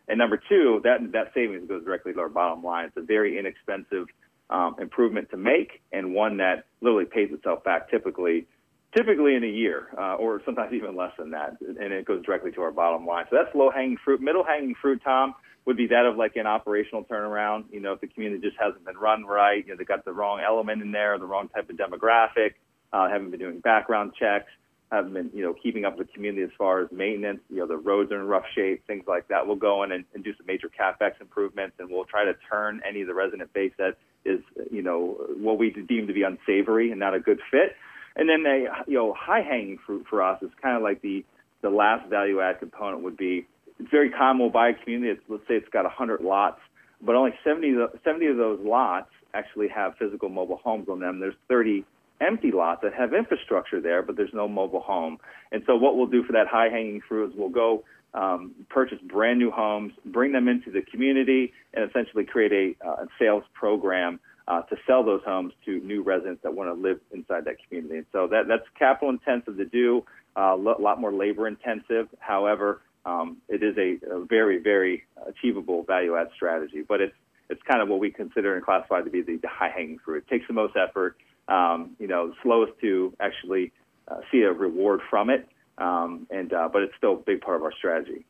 And 0.08 0.18
number 0.18 0.42
two, 0.48 0.80
that 0.86 1.12
that 1.12 1.34
savings 1.34 1.68
goes 1.68 1.84
directly 1.84 2.14
to 2.14 2.20
our 2.22 2.30
bottom 2.30 2.64
line. 2.64 2.86
It's 2.86 2.96
a 2.98 3.02
very 3.02 3.38
inexpensive 3.38 4.08
um, 4.50 4.76
improvement 4.80 5.30
to 5.32 5.38
make 5.38 5.82
and 5.92 6.14
one 6.14 6.38
that 6.38 6.66
literally 6.82 7.06
pays 7.06 7.32
itself 7.32 7.64
back 7.64 7.90
typically 7.90 8.48
typically 8.96 9.36
in 9.36 9.44
a 9.44 9.48
year, 9.48 9.90
uh, 9.98 10.16
or 10.16 10.42
sometimes 10.46 10.74
even 10.74 10.96
less 10.96 11.12
than 11.18 11.32
that, 11.32 11.58
and 11.62 11.94
it 11.94 12.06
goes 12.06 12.24
directly 12.26 12.52
to 12.52 12.62
our 12.62 12.72
bottom 12.72 13.06
line. 13.06 13.26
So 13.30 13.38
that's 13.42 13.54
low 13.56 13.70
hanging 13.70 13.98
fruit. 14.04 14.22
Middle 14.22 14.44
hanging 14.44 14.76
fruit, 14.82 15.02
Tom, 15.04 15.36
would 15.66 15.78
be 15.78 15.88
that 15.88 16.06
of 16.06 16.16
like 16.16 16.36
an 16.36 16.48
operational 16.48 17.04
turnaround. 17.04 17.66
You 17.72 17.82
know, 17.82 17.94
if 17.94 18.02
the 18.02 18.08
community 18.08 18.42
just 18.42 18.58
hasn't 18.60 18.86
been 18.86 18.98
run 18.98 19.26
right, 19.26 19.66
you 19.66 19.74
know, 19.74 19.78
they 19.78 19.84
got 19.84 20.06
the 20.06 20.14
wrong 20.14 20.40
element 20.40 20.82
in 20.82 20.92
there, 20.92 21.18
the 21.20 21.26
wrong 21.26 21.50
type 21.50 21.70
of 21.70 21.76
demographic, 21.76 22.54
uh, 22.94 23.10
haven't 23.10 23.32
been 23.32 23.40
doing 23.40 23.60
background 23.60 24.14
checks, 24.18 24.50
haven't 24.92 25.14
been, 25.14 25.30
you 25.34 25.44
know, 25.44 25.54
keeping 25.62 25.84
up 25.84 25.98
with 25.98 26.08
the 26.08 26.14
community 26.14 26.44
as 26.44 26.50
far 26.58 26.82
as 26.82 26.88
maintenance. 26.92 27.42
You 27.50 27.58
know, 27.58 27.68
the 27.68 27.76
roads 27.76 28.12
are 28.14 28.20
in 28.20 28.28
rough 28.28 28.46
shape, 28.56 28.88
things 28.88 29.04
like 29.08 29.28
that. 29.28 29.46
We'll 29.46 29.58
go 29.58 29.84
in 29.84 29.92
and, 29.92 30.06
and 30.14 30.24
do 30.24 30.34
some 30.38 30.46
major 30.46 30.70
capex 30.70 31.20
improvements, 31.20 31.76
and 31.80 31.90
we'll 31.90 32.06
try 32.06 32.24
to 32.24 32.34
turn 32.50 32.82
any 32.88 33.02
of 33.02 33.08
the 33.08 33.14
resident 33.14 33.52
base 33.52 33.74
that 33.78 33.98
is, 34.28 34.42
you 34.72 34.82
know, 34.82 35.18
what 35.38 35.58
we 35.58 35.72
deem 35.72 36.08
to 36.08 36.14
be 36.14 36.24
unsavory 36.24 36.92
and 36.92 37.00
not 37.00 37.14
a 37.14 37.20
good 37.20 37.40
fit 37.50 37.76
and 38.18 38.28
then 38.28 38.44
a 38.46 38.84
you 38.90 38.98
know 38.98 39.14
high 39.18 39.42
hanging 39.42 39.78
fruit 39.86 40.06
for 40.10 40.22
us 40.22 40.42
is 40.42 40.50
kind 40.62 40.76
of 40.76 40.82
like 40.82 41.02
the 41.02 41.24
the 41.62 41.70
last 41.70 42.10
value 42.10 42.42
add 42.42 42.60
component 42.60 43.04
would 43.04 43.16
be 43.16 43.48
it's 43.80 43.92
very 43.92 44.10
common. 44.10 44.40
We'll 44.40 44.50
buy 44.50 44.70
a 44.70 44.74
community. 44.74 45.12
It's, 45.12 45.22
let's 45.30 45.48
say 45.48 45.54
it's 45.54 45.70
got 45.70 45.84
100 45.84 46.22
lots, 46.22 46.60
but 47.00 47.16
only 47.16 47.34
70 47.44 47.76
70 48.04 48.26
of 48.26 48.38
those 48.38 48.60
lots 48.62 49.10
actually 49.34 49.68
have 49.70 49.96
physical 49.98 50.30
mobile 50.30 50.58
homes 50.58 50.90
on 50.90 51.00
them. 51.00 51.20
There's 51.20 51.36
30 51.48 51.86
empty 52.20 52.52
lots 52.52 52.82
that 52.82 52.96
have 52.96 53.14
infrastructure 53.14 53.80
there, 53.80 54.02
but 54.02 54.18
there's 54.18 54.34
no 54.34 54.48
mobile 54.48 54.80
home. 54.80 55.20
And 55.52 55.62
so 55.68 55.76
what 55.76 55.96
we'll 55.96 56.08
do 56.08 56.24
for 56.24 56.34
that 56.34 56.48
high 56.48 56.70
hanging 56.70 57.02
fruit 57.08 57.30
is 57.30 57.38
we'll 57.38 57.50
go 57.50 57.84
um, 58.18 58.56
purchase 58.70 59.00
brand 59.02 59.38
new 59.38 59.52
homes, 59.52 59.94
bring 60.06 60.32
them 60.32 60.48
into 60.48 60.72
the 60.72 60.82
community, 60.82 61.54
and 61.74 61.90
essentially 61.90 62.26
create 62.26 62.78
a, 62.82 62.88
uh, 62.88 63.06
sales 63.20 63.44
program 63.54 64.20
uh, 64.48 64.62
to 64.64 64.76
sell 64.88 65.04
those 65.04 65.22
homes 65.24 65.54
to 65.66 65.80
new 65.82 66.02
residents 66.02 66.42
that 66.42 66.54
want 66.54 66.70
to 66.70 66.74
live 66.74 67.00
inside 67.12 67.46
that 67.46 67.58
community. 67.68 67.98
And 67.98 68.06
so 68.12 68.28
that, 68.28 68.48
that's 68.48 68.64
capital 68.80 69.10
intensive 69.10 69.58
to 69.58 69.66
do, 69.66 70.04
a 70.36 70.54
uh, 70.54 70.58
lot 70.58 71.00
more 71.00 71.14
labor 71.14 71.48
intensive. 71.48 72.08
However, 72.20 72.82
um, 73.06 73.38
it 73.48 73.62
is 73.64 73.78
a, 73.78 74.16
a, 74.16 74.26
very, 74.26 74.58
very 74.58 75.04
achievable 75.26 75.84
value 75.84 76.16
add 76.16 76.30
strategy. 76.36 76.84
But 76.88 77.02
it's 77.02 77.16
it's 77.50 77.62
kind 77.64 77.82
of 77.82 77.88
what 77.88 78.00
we 78.00 78.12
consider 78.12 78.56
and 78.56 78.64
classify 78.64 79.02
to 79.02 79.10
be 79.10 79.22
the, 79.22 79.38
the 79.38 79.48
high 79.48 79.70
hanging 79.70 80.00
fruit. 80.00 80.26
It 80.28 80.28
takes 80.28 80.48
the 80.48 80.54
most 80.54 80.76
effort, 80.76 81.16
um, 81.48 81.96
you 81.98 82.08
know, 82.08 82.34
slowest 82.44 82.74
to 82.82 83.14
actually 83.22 83.72
uh, 84.10 84.18
see 84.30 84.42
a 84.42 84.52
reward 84.52 85.00
from 85.10 85.30
it. 85.30 85.48
Um, 85.78 86.28
and 86.30 86.54
uh, 86.54 86.70
but 86.72 86.82
it's 86.84 86.94
still 86.98 87.14
a 87.14 87.18
big 87.18 87.42
part 87.42 87.58
of 87.58 87.64
our 87.64 87.74
strategy. 87.74 88.26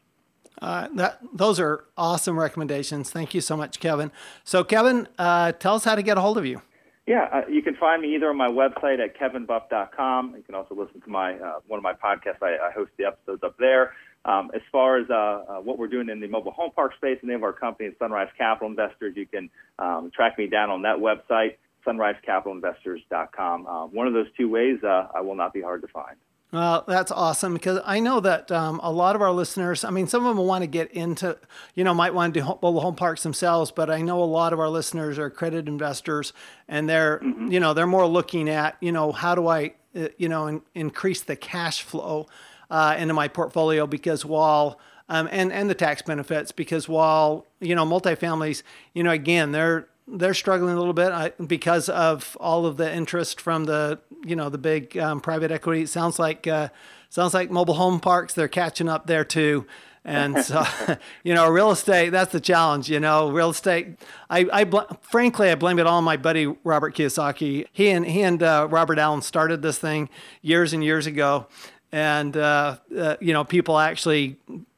Uh, 0.62 0.88
that 0.96 1.20
those 1.34 1.60
are 1.60 1.86
awesome 1.98 2.40
recommendations. 2.40 3.10
Thank 3.12 3.34
you 3.34 3.42
so 3.42 3.56
much, 3.56 3.80
Kevin. 3.80 4.12
So, 4.44 4.64
Kevin, 4.64 5.08
uh, 5.18 5.52
tell 5.54 5.76
us 5.76 5.84
how 5.84 5.96
to 5.96 6.02
get 6.02 6.18
a 6.18 6.22
hold 6.22 6.38
of 6.38 6.46
you. 6.46 6.62
Yeah, 7.06 7.28
uh, 7.32 7.42
you 7.50 7.62
can 7.62 7.76
find 7.76 8.02
me 8.02 8.16
either 8.16 8.30
on 8.30 8.36
my 8.38 8.50
website 8.50 9.00
at 9.00 9.18
kevinbupp.com. 9.18 10.34
You 10.36 10.44
can 10.44 10.56
also 10.56 10.76
listen 10.76 11.00
to 11.02 11.10
my 11.10 11.36
uh, 11.36 11.60
one 11.68 11.78
of 11.78 11.84
my 11.84 11.94
podcasts. 11.94 12.42
I, 12.42 12.58
I, 12.68 12.72
host 12.76 12.92
the 12.98 13.06
episodes 13.06 13.44
up 13.44 13.56
there. 13.58 13.94
Um, 14.26 14.52
as 14.54 14.62
far 14.74 14.98
as 14.98 15.10
uh, 15.10 15.14
uh, 15.14 15.58
what 15.62 15.78
we're 15.78 15.88
doing 15.88 16.10
in 16.10 16.20
the 16.20 16.28
mobile 16.28 16.52
home 16.52 16.72
park 16.76 16.94
space, 16.98 17.18
the 17.22 17.28
name 17.28 17.38
of 17.38 17.44
our 17.44 17.54
company 17.54 17.88
is 17.88 17.96
Sunrise 17.98 18.28
Capital 18.38 18.68
Investors. 18.68 19.14
You 19.16 19.26
can 19.26 19.50
um, 19.80 20.12
track 20.14 20.38
me 20.38 20.48
down 20.48 20.70
on 20.70 20.82
that 20.82 20.98
website, 20.98 21.56
sunrisecapitalinvestors.com. 21.86 23.64
one 23.94 24.08
of 24.08 24.14
those 24.14 24.28
two 24.36 24.50
ways, 24.50 24.80
I 24.84 25.22
will 25.22 25.36
not 25.36 25.54
be 25.54 25.62
hard 25.62 25.82
to 25.84 25.88
find. 25.88 26.18
Well, 26.52 26.86
that's 26.88 27.12
awesome 27.12 27.54
because 27.56 27.82
I 27.86 28.00
know 28.00 28.22
that 28.22 28.50
um, 28.54 28.80
a 28.82 28.92
lot 28.92 29.18
of 29.18 29.22
our 29.22 29.32
listeners, 29.32 29.84
I 29.84 29.90
mean, 29.90 30.08
some 30.08 30.26
of 30.26 30.38
them 30.38 30.46
want 30.46 30.62
to 30.62 30.68
get 30.68 30.90
into, 30.92 31.38
you 31.76 31.84
know, 31.84 31.94
might 31.94 32.14
want 32.14 32.34
to 32.34 32.40
do 32.40 32.46
mobile 32.46 32.80
home 32.80 32.96
parks 32.96 33.24
themselves, 33.24 33.70
but 33.70 33.90
I 33.90 34.02
know 34.02 34.24
a 34.24 34.26
lot 34.26 34.54
of 34.54 34.60
our 34.60 34.70
listeners 34.70 35.20
are 35.20 35.26
accredited 35.26 35.68
investors 35.68 36.32
and 36.70 36.88
they're, 36.88 37.20
mm-hmm. 37.20 37.52
you 37.52 37.60
know, 37.60 37.74
they're 37.74 37.86
more 37.86 38.08
looking 38.08 38.48
at, 38.48 38.78
you 38.80 38.94
know, 38.94 39.12
how 39.12 39.36
do 39.36 39.48
I, 39.48 39.74
uh, 39.94 40.08
you 40.18 40.30
know, 40.30 40.48
in, 40.48 40.62
increase 40.74 41.22
the 41.22 41.36
cash 41.36 41.82
flow 41.82 42.28
uh, 42.72 42.96
into 42.98 43.14
my 43.14 43.28
portfolio 43.28 43.86
because 43.86 44.24
while, 44.24 44.80
um, 45.10 45.28
and, 45.32 45.52
and 45.52 45.70
the 45.70 45.76
tax 45.76 46.02
benefits 46.02 46.54
because 46.54 46.88
while, 46.88 47.46
you 47.60 47.76
know, 47.76 47.86
multifamilies, 47.86 48.64
you 48.94 49.04
know, 49.04 49.12
again, 49.12 49.52
they're, 49.52 49.90
they're 50.08 50.34
struggling 50.34 50.74
a 50.74 50.78
little 50.78 50.94
bit 50.94 51.48
because 51.48 51.90
of 51.90 52.38
all 52.40 52.66
of 52.66 52.78
the 52.78 52.94
interest 52.94 53.42
from 53.42 53.66
the 53.66 54.00
you 54.26 54.36
know 54.36 54.50
the 54.50 54.58
big 54.58 54.98
um, 54.98 55.20
private 55.20 55.52
equity. 55.52 55.82
It 55.82 55.90
sounds 55.90 56.18
like 56.20 56.48
uh, 56.48 56.70
sounds 57.10 57.34
like 57.34 57.52
mobile 57.52 57.76
home 57.76 58.00
parks. 58.00 58.34
They're 58.34 58.48
catching 58.48 58.90
up 58.90 59.08
there 59.08 59.26
too. 59.26 59.66
And 60.08 60.44
so, 60.44 60.64
you 61.24 61.34
know, 61.34 61.50
real 61.50 61.70
estate, 61.70 62.10
that's 62.10 62.32
the 62.32 62.40
challenge, 62.40 62.90
you 62.90 63.00
know, 63.00 63.30
real 63.30 63.50
estate. 63.50 64.00
I, 64.30 64.48
I 64.54 64.64
bl- 64.64 64.80
frankly, 65.02 65.50
I 65.50 65.56
blame 65.56 65.80
it 65.80 65.86
all 65.86 65.98
on 65.98 66.06
my 66.06 66.16
buddy, 66.16 66.48
Robert 66.64 66.96
Kiyosaki. 66.96 67.66
He 67.74 67.90
and, 67.90 68.06
he 68.06 68.22
and 68.22 68.42
uh, 68.42 68.70
Robert 68.72 69.00
Allen 69.00 69.22
started 69.22 69.62
this 69.62 69.78
thing 69.78 70.10
years 70.42 70.72
and 70.72 70.82
years 70.82 71.08
ago. 71.08 71.48
And, 71.92 72.38
uh, 72.38 72.78
uh 72.98 73.18
you 73.20 73.34
know, 73.34 73.44
people 73.44 73.78
actually 73.78 74.38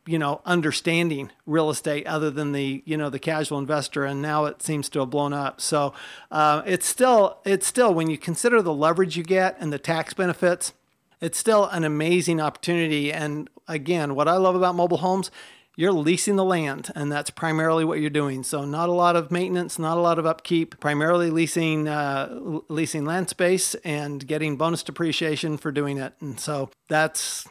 you 0.10 0.18
know 0.18 0.42
understanding 0.44 1.30
real 1.46 1.70
estate 1.70 2.08
other 2.08 2.32
than 2.32 2.52
the 2.52 2.82
you 2.84 2.98
know 2.98 3.12
the 3.12 3.20
casual 3.20 3.60
investor 3.60 4.06
and 4.06 4.24
now 4.24 4.46
it 4.46 4.64
seems 4.64 4.90
to 4.90 5.00
have 5.00 5.12
blown 5.12 5.34
up. 5.34 5.62
So 5.62 5.94
uh, 6.32 6.64
it's 6.66 6.88
still 6.88 7.38
it's 7.46 7.68
still 7.68 7.94
when 7.94 8.10
you 8.10 8.18
consider 8.18 8.64
the 8.64 8.74
leverage 8.74 9.16
you 9.16 9.24
get 9.24 9.56
and 9.60 9.72
the 9.72 9.78
tax 9.78 10.16
benefits 10.16 10.74
it's 11.22 11.38
still 11.38 11.66
an 11.66 11.84
amazing 11.84 12.42
opportunity. 12.42 13.14
And 13.14 13.50
again 13.68 14.16
what 14.16 14.28
i 14.28 14.36
love 14.36 14.56
about 14.56 14.74
mobile 14.74 14.98
homes 14.98 15.30
you're 15.76 15.94
leasing 15.94 16.36
the 16.36 16.44
land 16.44 16.90
and 16.96 17.12
that's 17.12 17.30
primarily 17.30 17.86
what 17.86 18.02
you're 18.02 18.10
doing. 18.10 18.44
So 18.44 18.66
not 18.66 18.90
a 18.90 18.94
lot 18.94 19.16
of 19.16 19.30
maintenance 19.30 19.78
not 19.78 19.96
a 19.96 20.02
lot 20.02 20.18
of 20.18 20.26
upkeep 20.26 20.80
primarily 20.80 21.30
leasing 21.30 21.88
uh, 21.88 22.60
leasing 22.68 23.06
land 23.06 23.30
space 23.30 23.76
and 23.86 24.26
getting 24.26 24.58
bonus 24.58 24.82
depreciation 24.82 25.58
for 25.58 25.72
doing 25.72 26.00
it. 26.00 26.14
And 26.20 26.40
so 26.40 26.72
that's 26.88 27.48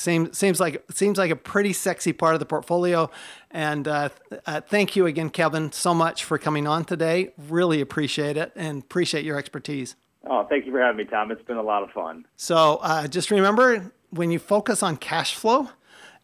Seems 0.00 0.38
seems 0.38 0.60
like 0.60 0.82
seems 0.90 1.18
like 1.18 1.30
a 1.30 1.36
pretty 1.36 1.74
sexy 1.74 2.14
part 2.14 2.32
of 2.32 2.40
the 2.40 2.46
portfolio. 2.46 3.10
And 3.50 3.86
uh, 3.86 4.08
uh, 4.46 4.62
thank 4.62 4.96
you 4.96 5.04
again, 5.04 5.28
Kevin, 5.28 5.72
so 5.72 5.92
much 5.92 6.24
for 6.24 6.38
coming 6.38 6.66
on 6.66 6.86
today. 6.86 7.34
Really 7.36 7.82
appreciate 7.82 8.38
it 8.38 8.50
and 8.56 8.82
appreciate 8.82 9.26
your 9.26 9.36
expertise. 9.36 9.96
Oh, 10.24 10.46
thank 10.48 10.64
you 10.64 10.72
for 10.72 10.80
having 10.80 10.96
me, 10.96 11.04
Tom. 11.04 11.30
It's 11.30 11.42
been 11.42 11.58
a 11.58 11.62
lot 11.62 11.82
of 11.82 11.90
fun. 11.90 12.24
So 12.36 12.78
uh, 12.80 13.08
just 13.08 13.30
remember 13.30 13.92
when 14.08 14.30
you 14.30 14.38
focus 14.38 14.82
on 14.82 14.96
cash 14.96 15.34
flow. 15.34 15.68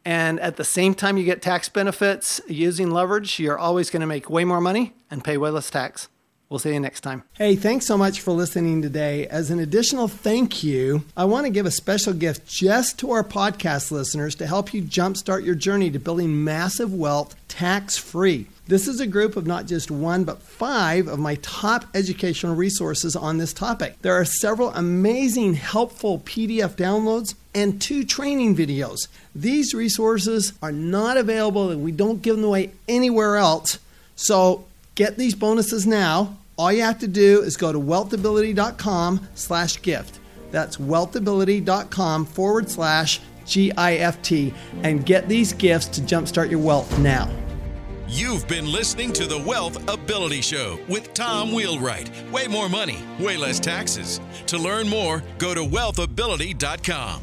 And 0.07 0.41
at 0.41 0.57
the 0.57 0.65
same 0.65 0.95
time, 0.95 1.19
you 1.19 1.25
get 1.25 1.43
tax 1.43 1.69
benefits 1.69 2.41
using 2.49 2.91
leverage, 2.91 3.41
you're 3.41 3.59
always 3.59 3.91
going 3.91 4.01
to 4.01 4.07
make 4.07 4.31
way 4.31 4.45
more 4.45 4.61
money 4.61 4.95
and 5.11 5.23
pay 5.23 5.37
way 5.37 5.51
less 5.51 5.69
tax. 5.69 6.09
We'll 6.49 6.61
see 6.61 6.73
you 6.73 6.79
next 6.79 7.01
time. 7.01 7.25
Hey, 7.33 7.57
thanks 7.57 7.87
so 7.87 7.99
much 7.99 8.21
for 8.21 8.31
listening 8.31 8.81
today. 8.81 9.27
As 9.27 9.51
an 9.51 9.59
additional 9.59 10.07
thank 10.07 10.63
you, 10.63 11.03
I 11.17 11.25
want 11.25 11.45
to 11.45 11.51
give 11.51 11.67
a 11.67 11.73
special 11.73 12.13
gift 12.13 12.47
just 12.47 13.01
to 13.01 13.11
our 13.11 13.25
podcast 13.25 13.91
listeners 13.91 14.37
to 14.37 14.47
help 14.47 14.73
you 14.73 14.83
jumpstart 14.83 15.45
your 15.45 15.57
journey 15.57 15.91
to 15.91 15.99
building 15.99 16.45
massive 16.45 16.95
wealth 16.95 17.35
tax 17.49 17.99
free. 17.99 18.47
This 18.69 18.87
is 18.87 19.01
a 19.01 19.09
group 19.09 19.37
of 19.37 19.47
not 19.47 19.67
just 19.67 19.91
one, 19.91 20.23
but 20.23 20.41
five 20.41 21.09
of 21.09 21.19
my 21.19 21.35
top 21.37 21.85
educational 21.95 22.55
resources 22.55 23.17
on 23.17 23.39
this 23.39 23.53
topic. 23.53 24.01
There 24.03 24.15
are 24.15 24.25
several 24.25 24.71
amazing, 24.71 25.55
helpful 25.55 26.21
PDF 26.21 26.77
downloads 26.77 27.35
and 27.57 27.83
two 27.83 28.05
training 28.05 28.55
videos. 28.55 29.09
These 29.35 29.75
resources 29.75 30.53
are 30.63 30.73
not 30.73 31.17
available 31.17 31.71
and 31.71 31.83
we 31.83 31.91
don't 31.91 32.23
give 32.23 32.37
them 32.37 32.45
away 32.45 32.71
anywhere 32.89 33.37
else. 33.37 33.81
So 34.15 34.65
Get 34.97 35.19
these 35.19 35.35
bonuses 35.35 35.87
now. 35.87 36.39
All 36.57 36.73
you 36.73 36.81
have 36.83 36.99
to 37.01 37.07
do 37.07 37.43
is 37.43 37.57
go 37.59 37.71
to 37.71 37.79
wealthability.com 37.79 39.29
slash 39.35 39.81
gift. 39.83 40.21
That's 40.51 40.79
wealthability.com 40.79 42.25
forward 42.25 42.71
slash 42.71 43.21
G-I-F-T 43.45 44.55
and 44.83 45.05
get 45.05 45.29
these 45.29 45.53
gifts 45.53 45.87
to 45.89 46.01
jumpstart 46.01 46.51
your 46.51 46.61
wealth 46.61 46.99
now. 46.99 47.31
You've 48.09 48.49
been 48.49 48.73
listening 48.73 49.13
to 49.15 49.27
the 49.27 49.39
Wealth 49.39 49.77
Ability 49.89 50.41
Show 50.41 50.79
with 50.89 51.13
Tom 51.13 51.53
Wheelwright. 51.53 52.11
Way 52.33 52.47
more 52.47 52.69
money, 52.69 52.99
way 53.21 53.37
less 53.37 53.61
taxes. 53.61 54.21
To 54.47 54.57
learn 54.57 54.89
more, 54.89 55.23
go 55.39 55.55
to 55.55 55.61
wealthability.com. 55.61 57.23